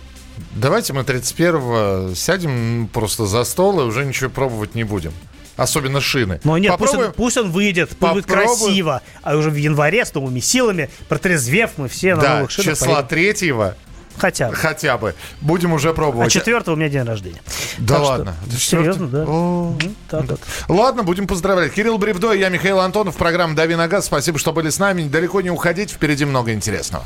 Давайте 0.56 0.92
мы 0.92 1.02
31-го 1.02 2.14
сядем 2.14 2.88
просто 2.92 3.26
за 3.26 3.44
стол 3.44 3.80
и 3.80 3.84
уже 3.84 4.04
ничего 4.04 4.30
пробовать 4.30 4.74
не 4.74 4.84
будем. 4.84 5.12
Особенно 5.56 6.00
шины. 6.02 6.40
Но 6.44 6.58
нет, 6.58 6.74
пусть 6.78 6.94
он, 6.94 7.12
пусть 7.12 7.36
он 7.38 7.50
выйдет, 7.50 7.88
пусть 7.90 8.12
будет 8.12 8.26
Попробуем. 8.26 8.56
красиво. 8.58 9.02
А 9.22 9.36
уже 9.36 9.50
в 9.50 9.54
январе 9.56 10.04
с 10.04 10.12
новыми 10.12 10.40
силами, 10.40 10.90
протрезвев, 11.08 11.70
мы 11.78 11.88
все 11.88 12.14
на 12.14 12.22
Да, 12.22 12.34
новых 12.36 12.50
шинах 12.50 12.76
числа 12.78 13.02
третьего 13.02 13.74
Хотя 14.18 14.48
бы. 14.50 14.54
хотя 14.54 14.98
бы. 14.98 15.14
Будем 15.40 15.72
уже 15.72 15.90
А 15.90 15.92
пробовать. 15.94 16.30
четвертого 16.32 16.74
у 16.74 16.78
меня 16.78 16.88
день 16.90 17.02
рождения. 17.04 17.40
Да 17.78 17.94
Так 17.96 18.04
что, 18.04 18.12
ладно. 18.12 18.36
Это 18.46 18.56
серьезно, 18.58 19.06
да? 19.08 19.24
О. 19.26 19.78
Так 20.10 20.24
вот. 20.30 20.40
Ладно, 20.68 21.02
будем 21.04 21.26
поздравлять. 21.26 21.72
Кирилл 21.72 21.96
Бревдо, 21.98 22.32
я 22.32 22.48
Михаил 22.50 22.80
Антонов. 22.80 23.16
Программа 23.16 23.54
«Дави 23.54 23.76
на 23.76 23.88
газ». 23.88 24.06
Спасибо, 24.06 24.38
что 24.38 24.52
были 24.52 24.68
с 24.70 24.78
нами. 24.78 25.08
Далеко 25.08 25.40
не 25.42 25.50
уходить. 25.50 25.90
Впереди 25.90 26.24
много 26.26 26.52
интересного. 26.52 27.04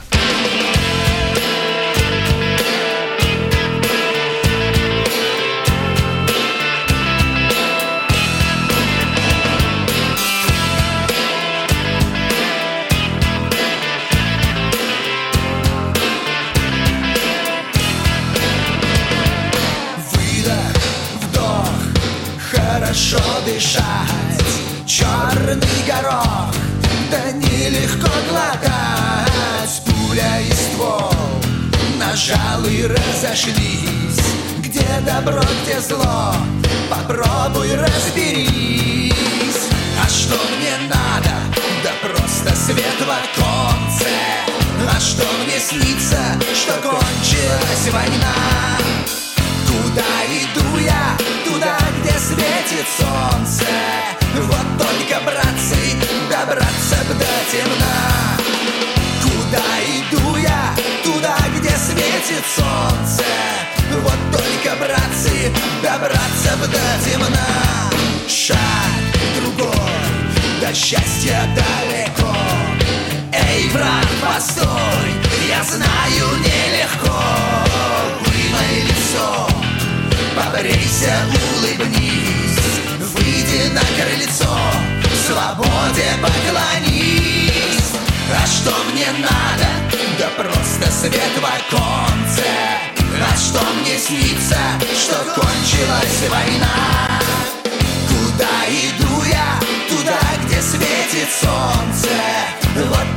И 33.30 33.32
разошлись 33.32 34.20
Где 34.58 34.86
добро, 35.04 35.42
где 35.62 35.80
зло, 35.80 36.34
попробуй 36.88 37.74
разберись 37.76 39.12
А 40.02 40.08
что 40.08 40.36
мне 40.56 40.72
надо? 40.88 41.34
Да 41.84 41.90
просто 42.02 42.54
свет 42.56 42.98
в 42.98 43.10
оконце 43.10 44.10
А 44.88 45.00
что 45.00 45.24
мне 45.44 45.58
снится, 45.58 46.18
что 46.54 46.72
кончилась 46.82 47.92
война? 47.92 48.34
Куда 49.66 50.02
иду 50.26 50.78
я? 50.78 51.16
Туда, 51.44 51.78
где 52.00 52.18
светит 52.18 52.86
солнце 52.98 53.66
Вот 54.36 54.78
только, 54.78 55.20
братцы, 55.24 55.76
добраться 56.30 56.96
б 57.08 57.14
до 57.14 57.50
темна 57.50 58.29
светит 62.40 62.44
солнце. 62.56 63.24
Вот 64.02 64.18
только, 64.32 64.76
братцы, 64.76 65.52
добраться 65.82 66.56
б 66.56 66.66
до 66.66 67.04
темна 67.04 67.90
Шаг 68.28 68.56
другой, 69.36 69.74
до 70.60 70.74
счастья 70.74 71.42
далеко. 71.54 72.34
Эй, 73.32 73.68
брат, 73.70 74.06
постой, 74.22 74.66
я 75.48 75.62
знаю 75.64 76.38
нелегко. 76.38 77.20
Вымой 78.24 78.82
лицо, 78.86 79.48
побрейся, 80.36 81.12
улыбнись. 81.58 82.58
Выйди 83.14 83.72
на 83.72 83.80
крыльцо, 83.80 84.56
свободе 85.26 86.10
поклонись. 86.22 87.92
А 88.32 88.46
что 88.46 88.72
мне 88.92 89.06
надо? 89.18 90.09
Просто 90.40 90.90
свет 90.90 91.36
в 91.36 91.44
оконце 91.44 92.46
А 93.20 93.36
что 93.36 93.60
мне 93.74 93.98
снится, 93.98 94.56
что 94.98 95.16
кончилась 95.34 96.30
война? 96.30 97.20
Куда 98.08 98.48
иду 98.70 99.22
я? 99.24 99.60
Туда, 99.90 100.18
где 100.46 100.62
светит 100.62 101.28
солнце 101.42 102.08
Вот 102.74 103.09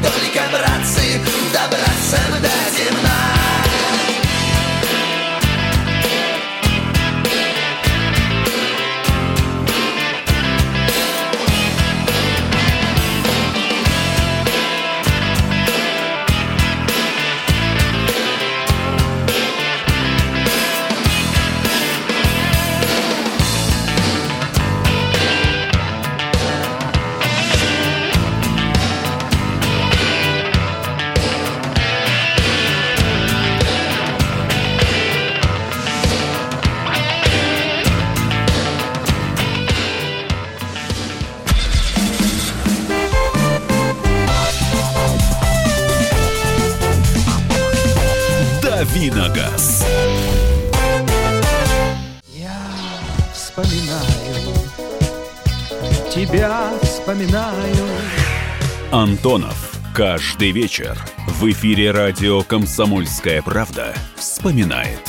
Каждый 60.24 60.52
вечер 60.52 60.98
в 61.28 61.52
эфире 61.52 61.92
радио 61.92 62.44
«Комсомольская 62.44 63.42
правда» 63.42 63.94
вспоминает. 64.16 65.02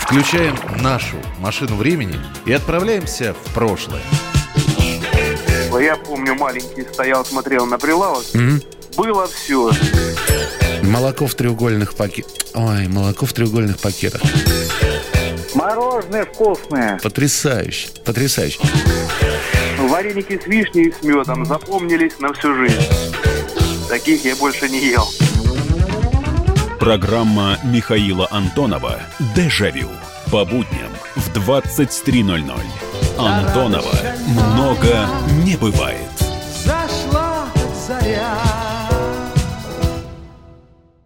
Включаем 0.00 0.56
нашу 0.82 1.16
машину 1.40 1.76
времени 1.76 2.16
и 2.46 2.52
отправляемся 2.52 3.34
в 3.34 3.52
прошлое. 3.52 4.00
Я 5.78 5.94
помню, 5.96 6.34
маленький 6.36 6.84
стоял, 6.90 7.22
смотрел 7.26 7.66
на 7.66 7.78
прилавок. 7.78 8.24
Было 8.96 9.26
все. 9.26 9.72
Молоко 10.82 11.26
в 11.26 11.34
треугольных 11.34 11.94
пакетах. 11.94 12.32
Ой, 12.54 12.88
молоко 12.88 13.26
в 13.26 13.34
треугольных 13.34 13.78
пакетах. 13.78 14.22
Мороженое 15.54 16.24
вкусное. 16.24 16.98
Потрясающе, 17.02 17.88
потрясающе. 18.06 18.58
Вареники 19.78 20.40
с 20.42 20.46
вишней 20.46 20.84
и 20.88 20.92
с 20.92 21.02
медом 21.02 21.44
запомнились 21.44 22.18
на 22.20 22.32
всю 22.32 22.54
жизнь. 22.54 23.19
Таких 23.90 24.24
я 24.24 24.36
больше 24.36 24.68
не 24.68 24.78
ел. 24.78 25.08
Программа 26.78 27.58
Михаила 27.64 28.28
Антонова 28.30 29.00
«Дежавю» 29.34 29.88
по 30.30 30.44
будням 30.44 30.92
в 31.16 31.28
23.00. 31.36 32.54
Антонова 33.18 33.98
много 34.28 35.08
не 35.44 35.56
бывает. 35.56 36.08
Зашла 36.64 37.48
заря. 37.84 38.59